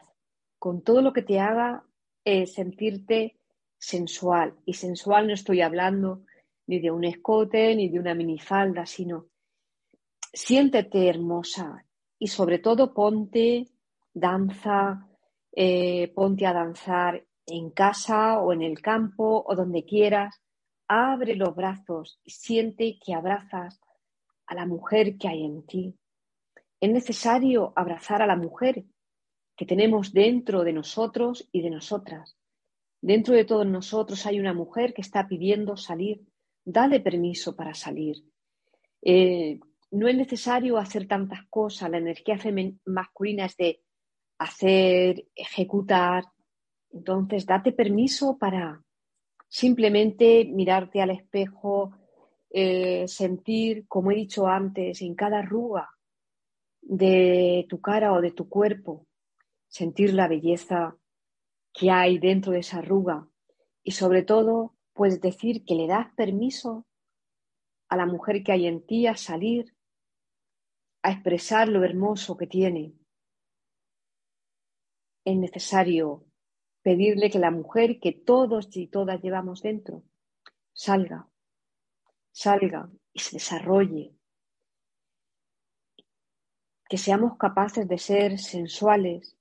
con 0.59 0.83
todo 0.83 1.03
lo 1.03 1.13
que 1.13 1.23
te 1.23 1.41
haga 1.41 1.85
eh, 2.25 2.47
sentirte 2.47 3.41
sensual. 3.79 4.55
Y 4.65 4.75
sensual 4.75 5.27
no 5.27 5.35
estoy 5.35 5.61
hablando 5.61 6.25
ni 6.67 6.81
de 6.81 6.91
un 6.91 7.05
escote 7.05 7.75
ni 7.75 7.89
de 7.89 7.99
una 7.99 8.15
minifalda, 8.15 8.87
sino 8.87 9.27
siéntete 10.37 11.09
hermosa 11.09 11.87
y 12.19 12.27
sobre 12.27 12.59
todo 12.59 12.93
ponte 12.93 13.69
danza, 14.13 15.09
eh, 15.51 16.13
ponte 16.15 16.45
a 16.45 16.53
danzar 16.53 17.25
en 17.47 17.71
casa 17.71 18.39
o 18.41 18.53
en 18.53 18.61
el 18.61 18.83
campo 18.83 19.43
o 19.47 19.57
donde 19.57 19.87
quieras, 19.87 20.43
abre 20.89 21.37
los 21.37 21.55
brazos 21.55 22.21
y 22.23 22.33
siente 22.33 22.99
que 23.03 23.15
abrazas 23.15 23.81
a 24.47 24.55
la 24.55 24.67
mujer 24.67 25.17
que 25.17 25.27
hay 25.27 25.43
en 25.43 25.65
ti. 25.65 25.95
Es 26.81 26.91
necesario 26.91 27.73
abrazar 27.75 28.21
a 28.21 28.27
la 28.27 28.37
mujer 28.37 28.85
que 29.57 29.65
tenemos 29.65 30.13
dentro 30.13 30.65
de 30.65 30.75
nosotros 30.75 31.49
y 31.51 31.63
de 31.63 31.71
nosotras. 31.71 32.37
Dentro 33.01 33.35
de 33.35 33.47
todos 33.47 33.67
nosotros 33.67 34.27
hay 34.27 34.39
una 34.39 34.53
mujer 34.53 34.93
que 34.93 35.01
está 35.01 35.27
pidiendo 35.27 35.79
salir. 35.79 36.27
Dale 36.63 37.01
permiso 37.01 37.57
para 37.57 37.73
salir. 37.73 38.17
Eh, 39.01 39.61
no 39.97 40.09
es 40.09 40.17
necesario 40.17 40.79
hacer 40.79 41.07
tantas 41.07 41.47
cosas. 41.49 41.91
La 41.91 41.99
energía 41.99 42.39
masculina 42.85 43.47
es 43.47 43.57
de 43.57 43.83
hacer, 44.39 45.27
ejecutar. 45.35 46.25
Entonces, 46.91 47.47
date 47.47 47.73
permiso 47.73 48.37
para 48.39 48.83
simplemente 49.49 50.45
mirarte 50.45 51.01
al 51.01 51.11
espejo, 51.11 51.93
eh, 52.51 53.07
sentir, 53.09 53.87
como 53.89 54.11
he 54.11 54.17
dicho 54.17 54.47
antes, 54.47 55.03
en 55.03 55.15
cada 55.15 55.39
arruga 55.39 55.91
de 56.83 57.67
tu 57.69 57.81
cara 57.81 58.13
o 58.13 58.21
de 58.21 58.33
tu 58.33 58.49
cuerpo, 58.49 59.07
sentir 59.67 60.15
la 60.15 60.29
belleza 60.29 60.97
que 61.73 61.91
hay 61.91 62.19
dentro 62.19 62.53
de 62.53 62.61
esa 62.61 62.79
arruga 62.79 63.29
y 63.87 63.93
sobre 63.93 64.25
todo, 64.25 64.75
puedes 64.95 65.21
decir 65.21 65.65
que 65.65 65.77
le 65.77 65.87
das 65.87 66.13
permiso 66.17 66.87
a 67.89 67.97
la 67.97 68.05
mujer 68.05 68.43
que 68.43 68.51
hay 68.51 68.67
en 68.67 68.85
ti 68.85 69.07
a 69.07 69.17
salir, 69.17 69.76
a 71.07 71.13
expresar 71.13 71.69
lo 71.69 71.85
hermoso 71.85 72.37
que 72.37 72.49
tiene, 72.49 72.93
es 75.25 75.37
necesario 75.37 76.25
pedirle 76.83 77.31
que 77.31 77.39
la 77.39 77.53
mujer 77.53 78.01
que 78.01 78.11
todos 78.11 78.77
y 78.77 78.89
todas 78.89 79.23
llevamos 79.23 79.63
dentro 79.63 80.03
salga, 80.73 81.29
salga 82.33 82.91
y 83.13 83.21
se 83.21 83.37
desarrolle. 83.37 84.17
Que 86.89 86.99
seamos 86.99 87.39
capaces 87.39 87.87
de 87.87 87.99
ser 87.99 88.41
sensuales, 88.41 89.37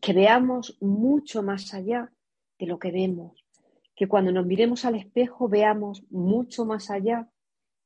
que 0.00 0.14
veamos 0.14 0.78
mucho 0.80 1.42
más 1.42 1.74
allá 1.74 2.10
de 2.58 2.66
lo 2.66 2.78
que 2.78 2.90
vemos, 2.90 3.44
que 3.94 4.08
cuando 4.08 4.32
nos 4.32 4.46
miremos 4.46 4.86
al 4.86 4.94
espejo 4.94 5.46
veamos 5.46 6.04
mucho 6.08 6.64
más 6.64 6.88
allá 6.88 7.28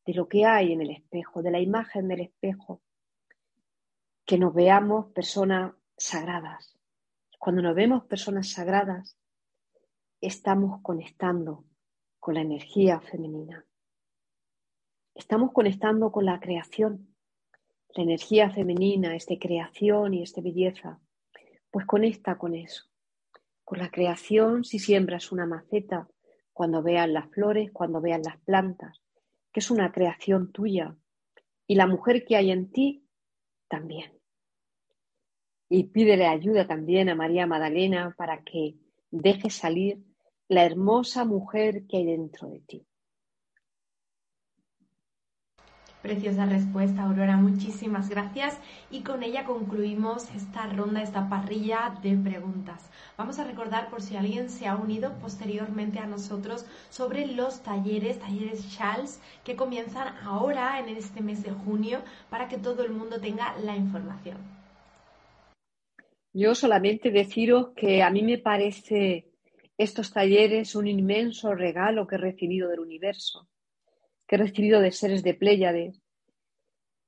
de 0.07 0.15
lo 0.15 0.29
que 0.29 0.45
hay 0.45 0.73
en 0.73 0.83
el 0.83 0.91
espejo, 0.91 1.43
de 1.43 1.51
la 1.51 1.59
imagen 1.59 2.07
del 2.07 2.21
espejo, 2.21 2.81
que 4.31 4.39
nos 4.39 4.55
veamos 4.55 5.07
personas 5.07 5.75
sagradas, 5.97 6.79
cuando 7.37 7.63
nos 7.63 7.75
vemos 7.75 8.05
personas 8.05 8.53
sagradas, 8.53 9.19
estamos 10.21 10.81
conectando 10.83 11.65
con 12.21 12.35
la 12.35 12.43
energía 12.43 13.01
femenina. 13.01 13.67
Estamos 15.17 15.51
conectando 15.53 16.13
con 16.13 16.27
la 16.27 16.39
creación. 16.39 17.13
La 17.89 18.05
energía 18.05 18.51
femenina 18.51 19.17
es 19.17 19.27
de 19.27 19.41
creación 19.41 20.15
y 20.15 20.23
es 20.23 20.33
de 20.33 20.43
belleza. 20.43 21.01
Pues 21.73 21.85
conecta 21.85 22.39
con 22.39 22.55
eso. 22.55 22.85
Con 23.65 23.81
la 23.81 23.91
creación 23.91 24.63
si 24.63 24.79
siembras 24.79 25.33
una 25.33 25.45
maceta, 25.45 26.07
cuando 26.53 26.85
veas 26.85 27.09
las 27.09 27.29
flores, 27.31 27.73
cuando 27.73 28.01
veas 28.01 28.25
las 28.25 28.41
plantas, 28.43 29.03
que 29.53 29.59
es 29.59 29.73
una 29.73 29.91
creación 29.91 30.53
tuya. 30.53 30.95
Y 31.67 31.75
la 31.75 31.89
mujer 31.89 32.25
que 32.25 32.37
hay 32.37 32.53
en 32.53 32.71
ti 32.71 33.09
también 33.67 34.20
y 35.73 35.85
pídele 35.85 36.27
ayuda 36.27 36.67
también 36.67 37.09
a 37.09 37.15
María 37.15 37.47
Magdalena 37.47 38.13
para 38.19 38.43
que 38.43 38.75
dejes 39.11 39.55
salir 39.55 40.03
la 40.49 40.65
hermosa 40.65 41.25
mujer 41.25 41.87
que 41.87 41.99
hay 41.99 42.07
dentro 42.07 42.51
de 42.51 42.59
ti. 42.59 42.87
Preciosa 46.03 46.47
respuesta, 46.47 47.05
Aurora. 47.05 47.37
Muchísimas 47.37 48.09
gracias. 48.09 48.59
Y 48.91 49.03
con 49.03 49.23
ella 49.23 49.45
concluimos 49.45 50.29
esta 50.35 50.67
ronda, 50.67 51.03
esta 51.03 51.29
parrilla 51.29 51.95
de 52.03 52.17
preguntas. 52.17 52.91
Vamos 53.17 53.39
a 53.39 53.45
recordar 53.45 53.91
por 53.91 54.03
si 54.03 54.17
alguien 54.17 54.51
se 54.51 54.67
ha 54.67 54.75
unido 54.75 55.13
posteriormente 55.21 56.01
a 56.01 56.07
nosotros 56.07 56.67
sobre 56.89 57.27
los 57.29 57.63
talleres, 57.63 58.19
talleres 58.19 58.77
Charles, 58.77 59.21
que 59.45 59.57
comienzan 59.57 60.17
ahora 60.25 60.81
en 60.81 60.89
este 60.89 61.21
mes 61.21 61.45
de 61.45 61.53
junio 61.53 62.01
para 62.29 62.49
que 62.49 62.59
todo 62.59 62.83
el 62.83 62.91
mundo 62.91 63.21
tenga 63.21 63.55
la 63.59 63.77
información. 63.77 64.60
Yo 66.33 66.55
solamente 66.55 67.11
deciros 67.11 67.71
que 67.75 68.03
a 68.03 68.11
mí 68.11 68.23
me 68.23 68.39
parece 68.39 69.27
estos 69.77 70.13
talleres 70.13 70.75
un 70.75 70.87
inmenso 70.87 71.55
regalo 71.55 72.07
que 72.07 72.17
he 72.17 72.19
recibido 72.19 72.69
del 72.69 72.81
universo 72.81 73.49
que 74.31 74.37
he 74.37 74.39
recibido 74.39 74.81
de 74.81 74.93
seres 74.93 75.25
de 75.25 75.35
Pléyades 75.35 76.01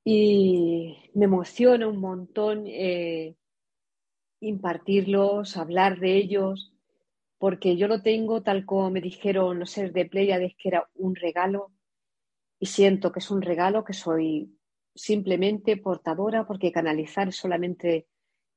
y 0.02 0.98
me 1.14 1.26
emociona 1.26 1.86
un 1.86 2.00
montón 2.00 2.64
eh, 2.66 3.36
impartirlos, 4.40 5.56
hablar 5.56 6.00
de 6.00 6.16
ellos, 6.16 6.74
porque 7.38 7.76
yo 7.76 7.86
lo 7.86 8.02
tengo 8.02 8.42
tal 8.42 8.66
como 8.66 8.90
me 8.90 9.00
dijeron 9.00 9.60
los 9.60 9.70
seres 9.70 9.92
de 9.92 10.06
Pléyades 10.06 10.54
que 10.58 10.70
era 10.70 10.90
un 10.94 11.14
regalo 11.14 11.70
y 12.58 12.66
siento 12.66 13.12
que 13.12 13.20
es 13.20 13.30
un 13.30 13.40
regalo 13.40 13.84
que 13.84 13.92
soy 13.92 14.58
simplemente 14.92 15.76
portadora 15.76 16.44
porque 16.44 16.72
canalizar 16.72 17.28
es 17.28 17.36
solamente 17.36 18.08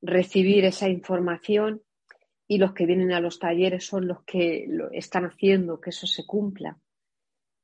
recibir 0.06 0.66
esa 0.66 0.90
información 0.90 1.82
y 2.48 2.58
los 2.58 2.74
que 2.74 2.86
vienen 2.86 3.12
a 3.12 3.20
los 3.20 3.40
talleres 3.40 3.86
son 3.86 4.08
los 4.08 4.24
que 4.24 4.66
lo 4.68 4.92
están 4.92 5.26
haciendo 5.26 5.82
que 5.82 5.90
eso 5.90 6.08
se 6.08 6.26
cumpla. 6.26 6.78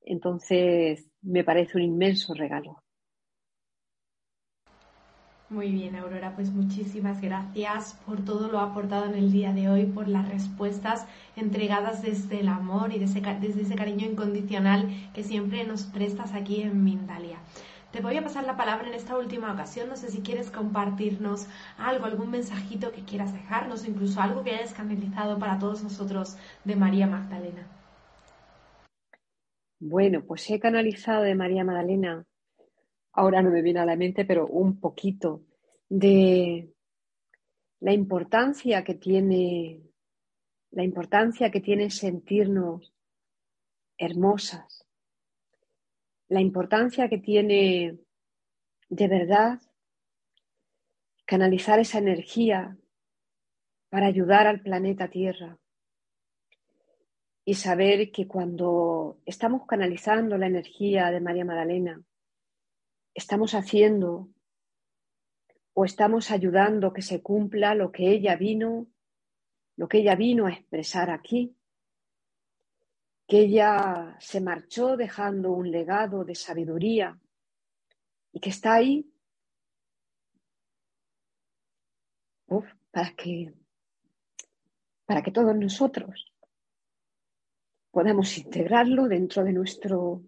Entonces, 0.01 1.07
me 1.21 1.43
parece 1.43 1.77
un 1.77 1.83
inmenso 1.83 2.33
regalo. 2.33 2.83
Muy 5.51 5.69
bien, 5.69 5.97
Aurora, 5.97 6.33
pues 6.33 6.49
muchísimas 6.49 7.21
gracias 7.21 7.99
por 8.05 8.23
todo 8.23 8.47
lo 8.47 8.59
aportado 8.59 9.07
en 9.07 9.15
el 9.15 9.33
día 9.33 9.51
de 9.51 9.67
hoy, 9.67 9.85
por 9.85 10.07
las 10.07 10.29
respuestas 10.29 11.05
entregadas 11.35 12.01
desde 12.01 12.39
el 12.39 12.47
amor 12.47 12.93
y 12.93 12.99
desde, 12.99 13.19
ese 13.61 13.75
cariño 13.75 14.07
incondicional 14.07 14.87
que 15.13 15.23
siempre 15.23 15.65
nos 15.65 15.83
prestas 15.83 16.33
aquí 16.33 16.61
en 16.61 16.85
Mindalia. 16.85 17.39
Te 17.91 17.99
voy 17.99 18.15
a 18.15 18.23
pasar 18.23 18.45
la 18.45 18.55
palabra 18.55 18.87
en 18.87 18.93
esta 18.93 19.17
última 19.17 19.51
ocasión. 19.51 19.89
No 19.89 19.97
sé 19.97 20.09
si 20.09 20.21
quieres 20.21 20.49
compartirnos 20.49 21.47
algo, 21.77 22.05
algún 22.05 22.31
mensajito 22.31 22.91
que 22.93 23.03
quieras 23.03 23.33
dejarnos, 23.33 23.85
incluso 23.85 24.21
algo 24.21 24.43
que 24.43 24.51
hayas 24.51 24.73
canalizado 24.73 25.37
para 25.37 25.59
todos 25.59 25.83
nosotros 25.83 26.37
de 26.63 26.77
María 26.77 27.05
Magdalena. 27.07 27.67
Bueno, 29.79 30.23
pues 30.23 30.49
he 30.49 30.59
canalizado 30.59 31.23
de 31.23 31.35
María 31.35 31.65
Magdalena, 31.65 32.25
ahora 33.11 33.41
no 33.41 33.49
me 33.49 33.61
viene 33.61 33.79
a 33.79 33.85
la 33.85 33.97
mente, 33.97 34.23
pero 34.23 34.47
un 34.47 34.79
poquito, 34.79 35.41
de 35.89 36.71
la 37.81 37.91
importancia 37.91 38.83
que 38.83 38.93
tiene, 38.93 39.81
la 40.69 40.83
importancia 40.83 41.51
que 41.51 41.59
tiene 41.59 41.89
sentirnos 41.89 42.93
hermosas, 43.97 44.80
la 46.31 46.39
importancia 46.39 47.09
que 47.09 47.17
tiene 47.17 47.99
de 48.87 49.07
verdad 49.09 49.59
canalizar 51.25 51.77
esa 51.79 51.97
energía 51.97 52.77
para 53.89 54.07
ayudar 54.07 54.47
al 54.47 54.61
planeta 54.61 55.09
Tierra, 55.09 55.59
y 57.43 57.55
saber 57.55 58.11
que 58.11 58.29
cuando 58.29 59.19
estamos 59.25 59.65
canalizando 59.67 60.37
la 60.37 60.47
energía 60.47 61.11
de 61.11 61.19
María 61.19 61.43
Magdalena, 61.43 62.01
estamos 63.13 63.53
haciendo 63.53 64.29
o 65.73 65.83
estamos 65.83 66.31
ayudando 66.31 66.93
que 66.93 67.01
se 67.01 67.21
cumpla 67.21 67.75
lo 67.75 67.91
que 67.91 68.09
ella 68.09 68.37
vino, 68.37 68.87
lo 69.75 69.89
que 69.89 69.97
ella 69.97 70.15
vino 70.15 70.45
a 70.45 70.53
expresar 70.53 71.09
aquí, 71.09 71.57
que 73.31 73.39
ella 73.39 74.17
se 74.19 74.41
marchó 74.41 74.97
dejando 74.97 75.53
un 75.53 75.71
legado 75.71 76.25
de 76.25 76.35
sabiduría 76.35 77.17
y 78.33 78.41
que 78.41 78.49
está 78.49 78.73
ahí. 78.73 79.09
Para 82.91 83.15
que 83.15 83.53
para 85.05 85.21
que 85.23 85.31
todos 85.31 85.55
nosotros 85.55 86.33
podamos 87.89 88.37
integrarlo 88.37 89.07
dentro 89.07 89.45
de 89.45 89.53
nuestro, 89.53 90.23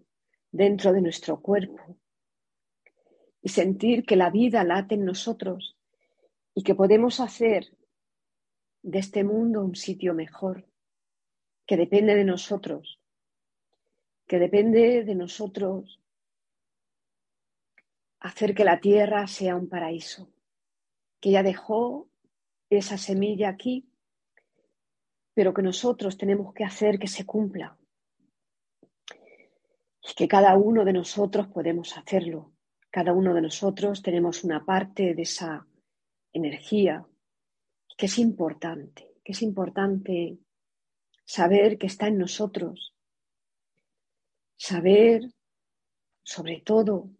dentro 0.50 0.94
de 0.94 1.02
nuestro 1.02 1.42
cuerpo 1.42 1.98
y 3.42 3.50
sentir 3.50 4.06
que 4.06 4.16
la 4.16 4.30
vida 4.30 4.64
late 4.64 4.94
en 4.94 5.04
nosotros 5.04 5.76
y 6.54 6.62
que 6.62 6.74
podemos 6.74 7.20
hacer 7.20 7.76
de 8.80 8.98
este 8.98 9.24
mundo 9.24 9.60
un 9.60 9.74
sitio 9.74 10.14
mejor, 10.14 10.66
que 11.66 11.76
depende 11.76 12.14
de 12.14 12.24
nosotros, 12.24 13.00
que 14.26 14.38
depende 14.38 15.04
de 15.04 15.14
nosotros 15.14 16.00
hacer 18.20 18.54
que 18.54 18.64
la 18.64 18.80
tierra 18.80 19.26
sea 19.26 19.56
un 19.56 19.68
paraíso, 19.68 20.32
que 21.20 21.30
ya 21.30 21.42
dejó 21.42 22.08
esa 22.70 22.98
semilla 22.98 23.50
aquí 23.50 23.88
pero 25.34 25.52
que 25.52 25.62
nosotros 25.62 26.16
tenemos 26.16 26.54
que 26.54 26.64
hacer 26.64 26.98
que 26.98 27.08
se 27.08 27.26
cumpla. 27.26 27.76
Y 30.00 30.14
que 30.14 30.28
cada 30.28 30.56
uno 30.56 30.84
de 30.84 30.92
nosotros 30.92 31.48
podemos 31.48 31.96
hacerlo. 31.96 32.52
Cada 32.90 33.12
uno 33.12 33.34
de 33.34 33.42
nosotros 33.42 34.00
tenemos 34.00 34.44
una 34.44 34.64
parte 34.64 35.14
de 35.14 35.22
esa 35.22 35.66
energía 36.32 37.04
que 37.96 38.06
es 38.06 38.18
importante, 38.18 39.14
que 39.24 39.32
es 39.32 39.42
importante 39.42 40.38
saber 41.24 41.78
que 41.78 41.86
está 41.86 42.08
en 42.08 42.18
nosotros. 42.18 42.94
Saber, 44.56 45.22
sobre 46.22 46.60
todo, 46.60 47.10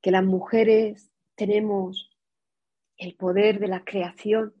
que 0.00 0.10
las 0.10 0.24
mujeres 0.24 1.10
tenemos 1.34 2.10
el 2.96 3.14
poder 3.16 3.58
de 3.58 3.68
la 3.68 3.84
creación 3.84 4.54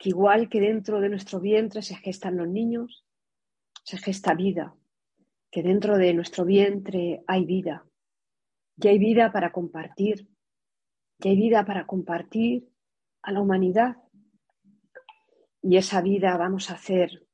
que 0.00 0.08
igual 0.08 0.48
que 0.48 0.60
dentro 0.60 1.00
de 1.00 1.10
nuestro 1.10 1.40
vientre 1.40 1.82
se 1.82 1.94
gestan 1.94 2.38
los 2.38 2.48
niños, 2.48 3.04
se 3.84 3.98
gesta 3.98 4.32
vida, 4.32 4.74
que 5.50 5.62
dentro 5.62 5.98
de 5.98 6.14
nuestro 6.14 6.46
vientre 6.46 7.22
hay 7.26 7.44
vida, 7.44 7.84
y 8.76 8.88
hay 8.88 8.98
vida 8.98 9.30
para 9.30 9.52
compartir, 9.52 10.26
y 11.18 11.28
hay 11.28 11.36
vida 11.36 11.66
para 11.66 11.86
compartir 11.86 12.70
a 13.20 13.32
la 13.32 13.42
humanidad. 13.42 13.98
Y 15.60 15.76
esa 15.76 16.00
vida 16.00 16.34
vamos 16.38 16.70
a 16.70 16.74
hacer 16.74 17.26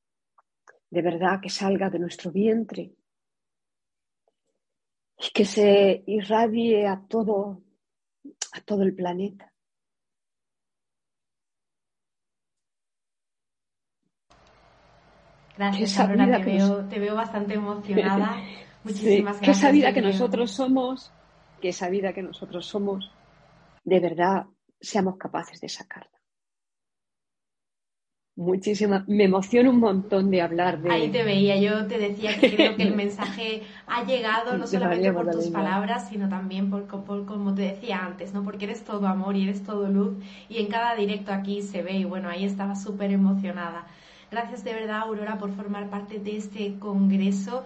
de 0.91 1.03
verdad 1.03 1.41
que 1.41 1.51
salga 1.51 1.91
de 1.91 1.99
nuestro 1.99 2.31
vientre 2.31 2.95
y 5.19 5.31
que 5.33 5.45
se 5.45 6.05
irradie 6.07 6.87
a 6.87 7.01
todo, 7.07 7.63
a 8.53 8.61
todo 8.61 8.83
el 8.83 8.95
planeta. 8.95 9.53
Gracias, 15.57 15.99
Aurora, 15.99 16.39
te, 16.89 16.99
veo, 16.99 17.15
bastante 17.15 17.55
emocionada. 17.55 18.37
Muchísimas 18.85 19.41
gracias. 19.41 19.41
Que 19.41 19.51
esa 19.51 19.71
vida 19.71 19.93
que 19.95 20.03
nosotros 20.03 20.51
somos, 20.51 21.13
que 21.63 21.71
esa 21.71 21.89
vida 21.89 22.13
que 22.13 22.23
nosotros 22.23 22.67
somos, 22.67 23.11
de 23.83 24.01
verdad 24.01 24.47
seamos 24.79 25.17
capaces 25.17 25.61
de 25.61 25.69
sacarla. 25.69 26.16
Muchísimas, 28.37 29.09
me 29.09 29.25
emociona 29.25 29.71
un 29.71 29.81
montón 29.81 30.31
de 30.31 30.43
hablar 30.43 30.83
de. 30.83 30.91
Ahí 30.91 31.09
te 31.09 31.25
veía, 31.25 31.57
yo 31.57 31.87
te 31.87 31.97
decía 31.97 32.39
que 32.39 32.55
creo 32.55 32.77
que 32.77 32.83
el 32.83 32.95
mensaje 32.95 33.63
ha 33.87 34.05
llegado 34.05 34.59
no 34.59 34.67
solamente 34.67 35.11
por 35.11 35.31
tus 35.31 35.47
palabras, 35.49 36.11
sino 36.11 36.29
también 36.29 36.69
por, 36.69 36.85
por, 36.85 37.25
como 37.25 37.55
te 37.55 37.63
decía 37.63 38.05
antes, 38.05 38.35
¿no? 38.35 38.45
Porque 38.45 38.67
eres 38.67 38.85
todo 38.85 39.07
amor 39.07 39.37
y 39.37 39.45
eres 39.45 39.65
todo 39.65 39.89
luz, 39.89 40.19
y 40.51 40.59
en 40.59 40.67
cada 40.67 40.95
directo 40.95 41.33
aquí 41.33 41.63
se 41.63 41.83
ve, 41.83 41.95
y 41.95 42.05
bueno, 42.05 42.29
ahí 42.29 42.45
estaba 42.45 42.77
súper 42.77 43.11
emocionada. 43.11 43.87
Gracias 44.31 44.65
de 44.65 44.75
verdad, 44.75 44.99
Aurora, 44.99 45.39
por 45.39 45.53
formar 45.53 45.89
parte 45.89 46.19
de 46.19 46.37
este 46.37 46.79
congreso. 46.79 47.65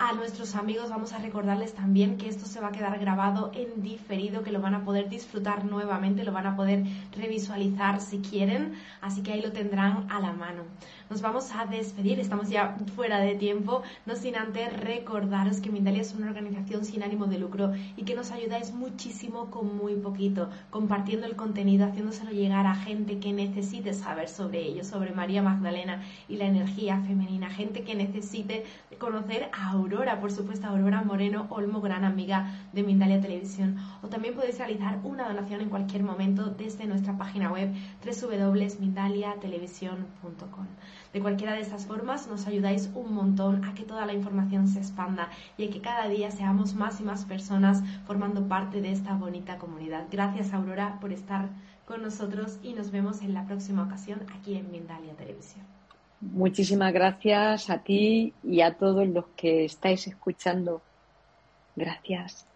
A 0.00 0.14
nuestros 0.14 0.54
amigos 0.54 0.88
vamos 0.88 1.12
a 1.12 1.18
recordarles 1.18 1.74
también 1.74 2.16
que 2.16 2.26
esto 2.26 2.46
se 2.46 2.58
va 2.58 2.68
a 2.68 2.72
quedar 2.72 2.98
grabado 2.98 3.52
en 3.54 3.82
diferido, 3.82 4.42
que 4.42 4.50
lo 4.50 4.62
van 4.62 4.74
a 4.74 4.82
poder 4.82 5.10
disfrutar 5.10 5.66
nuevamente, 5.66 6.24
lo 6.24 6.32
van 6.32 6.46
a 6.46 6.56
poder 6.56 6.84
revisualizar 7.14 8.00
si 8.00 8.20
quieren, 8.20 8.72
así 9.02 9.22
que 9.22 9.34
ahí 9.34 9.42
lo 9.42 9.52
tendrán 9.52 10.10
a 10.10 10.18
la 10.20 10.32
mano. 10.32 10.62
Nos 11.10 11.22
vamos 11.22 11.50
a 11.56 11.66
despedir, 11.66 12.20
estamos 12.20 12.50
ya 12.50 12.76
fuera 12.94 13.18
de 13.18 13.34
tiempo, 13.34 13.82
no 14.06 14.14
sin 14.14 14.36
antes 14.36 14.72
recordaros 14.72 15.60
que 15.60 15.68
Mindalia 15.68 16.02
es 16.02 16.14
una 16.14 16.28
organización 16.28 16.84
sin 16.84 17.02
ánimo 17.02 17.26
de 17.26 17.36
lucro 17.36 17.72
y 17.96 18.04
que 18.04 18.14
nos 18.14 18.30
ayudáis 18.30 18.72
muchísimo 18.72 19.50
con 19.50 19.76
muy 19.76 19.96
poquito, 19.96 20.50
compartiendo 20.70 21.26
el 21.26 21.34
contenido, 21.34 21.84
haciéndoselo 21.84 22.30
llegar 22.30 22.68
a 22.68 22.76
gente 22.76 23.18
que 23.18 23.32
necesite 23.32 23.92
saber 23.92 24.28
sobre 24.28 24.62
ello, 24.62 24.84
sobre 24.84 25.10
María 25.10 25.42
Magdalena 25.42 26.00
y 26.28 26.36
la 26.36 26.46
energía 26.46 27.00
femenina, 27.00 27.50
gente 27.50 27.82
que 27.82 27.96
necesite 27.96 28.64
conocer 29.00 29.50
a 29.52 29.70
Aurora, 29.70 30.20
por 30.20 30.30
supuesto, 30.30 30.68
Aurora 30.68 31.02
Moreno 31.02 31.48
Olmo, 31.50 31.80
gran 31.80 32.04
amiga 32.04 32.54
de 32.72 32.84
Mindalia 32.84 33.20
Televisión. 33.20 33.78
O 34.02 34.06
también 34.06 34.36
podéis 34.36 34.58
realizar 34.58 35.00
una 35.02 35.26
donación 35.26 35.60
en 35.60 35.70
cualquier 35.70 36.04
momento 36.04 36.50
desde 36.50 36.86
nuestra 36.86 37.18
página 37.18 37.50
web 37.50 37.74
www.mindaliatelevisión.com. 38.04 40.66
De 41.12 41.20
cualquiera 41.20 41.54
de 41.54 41.60
estas 41.60 41.86
formas 41.86 42.28
nos 42.28 42.46
ayudáis 42.46 42.90
un 42.94 43.12
montón 43.12 43.64
a 43.64 43.74
que 43.74 43.82
toda 43.82 44.06
la 44.06 44.12
información 44.12 44.68
se 44.68 44.78
expanda 44.78 45.28
y 45.58 45.66
a 45.66 45.70
que 45.70 45.80
cada 45.80 46.08
día 46.08 46.30
seamos 46.30 46.74
más 46.74 47.00
y 47.00 47.04
más 47.04 47.24
personas 47.24 47.82
formando 48.06 48.46
parte 48.46 48.80
de 48.80 48.92
esta 48.92 49.14
bonita 49.14 49.58
comunidad. 49.58 50.06
Gracias 50.10 50.52
Aurora 50.52 50.98
por 51.00 51.12
estar 51.12 51.48
con 51.84 52.02
nosotros 52.02 52.58
y 52.62 52.74
nos 52.74 52.92
vemos 52.92 53.22
en 53.22 53.34
la 53.34 53.44
próxima 53.46 53.82
ocasión 53.82 54.20
aquí 54.32 54.54
en 54.54 54.70
Mindalia 54.70 55.14
Televisión. 55.14 55.64
Muchísimas 56.20 56.92
gracias 56.92 57.70
a 57.70 57.78
ti 57.78 58.34
y 58.44 58.60
a 58.60 58.74
todos 58.74 59.08
los 59.08 59.24
que 59.36 59.64
estáis 59.64 60.06
escuchando. 60.06 60.82
Gracias. 61.74 62.49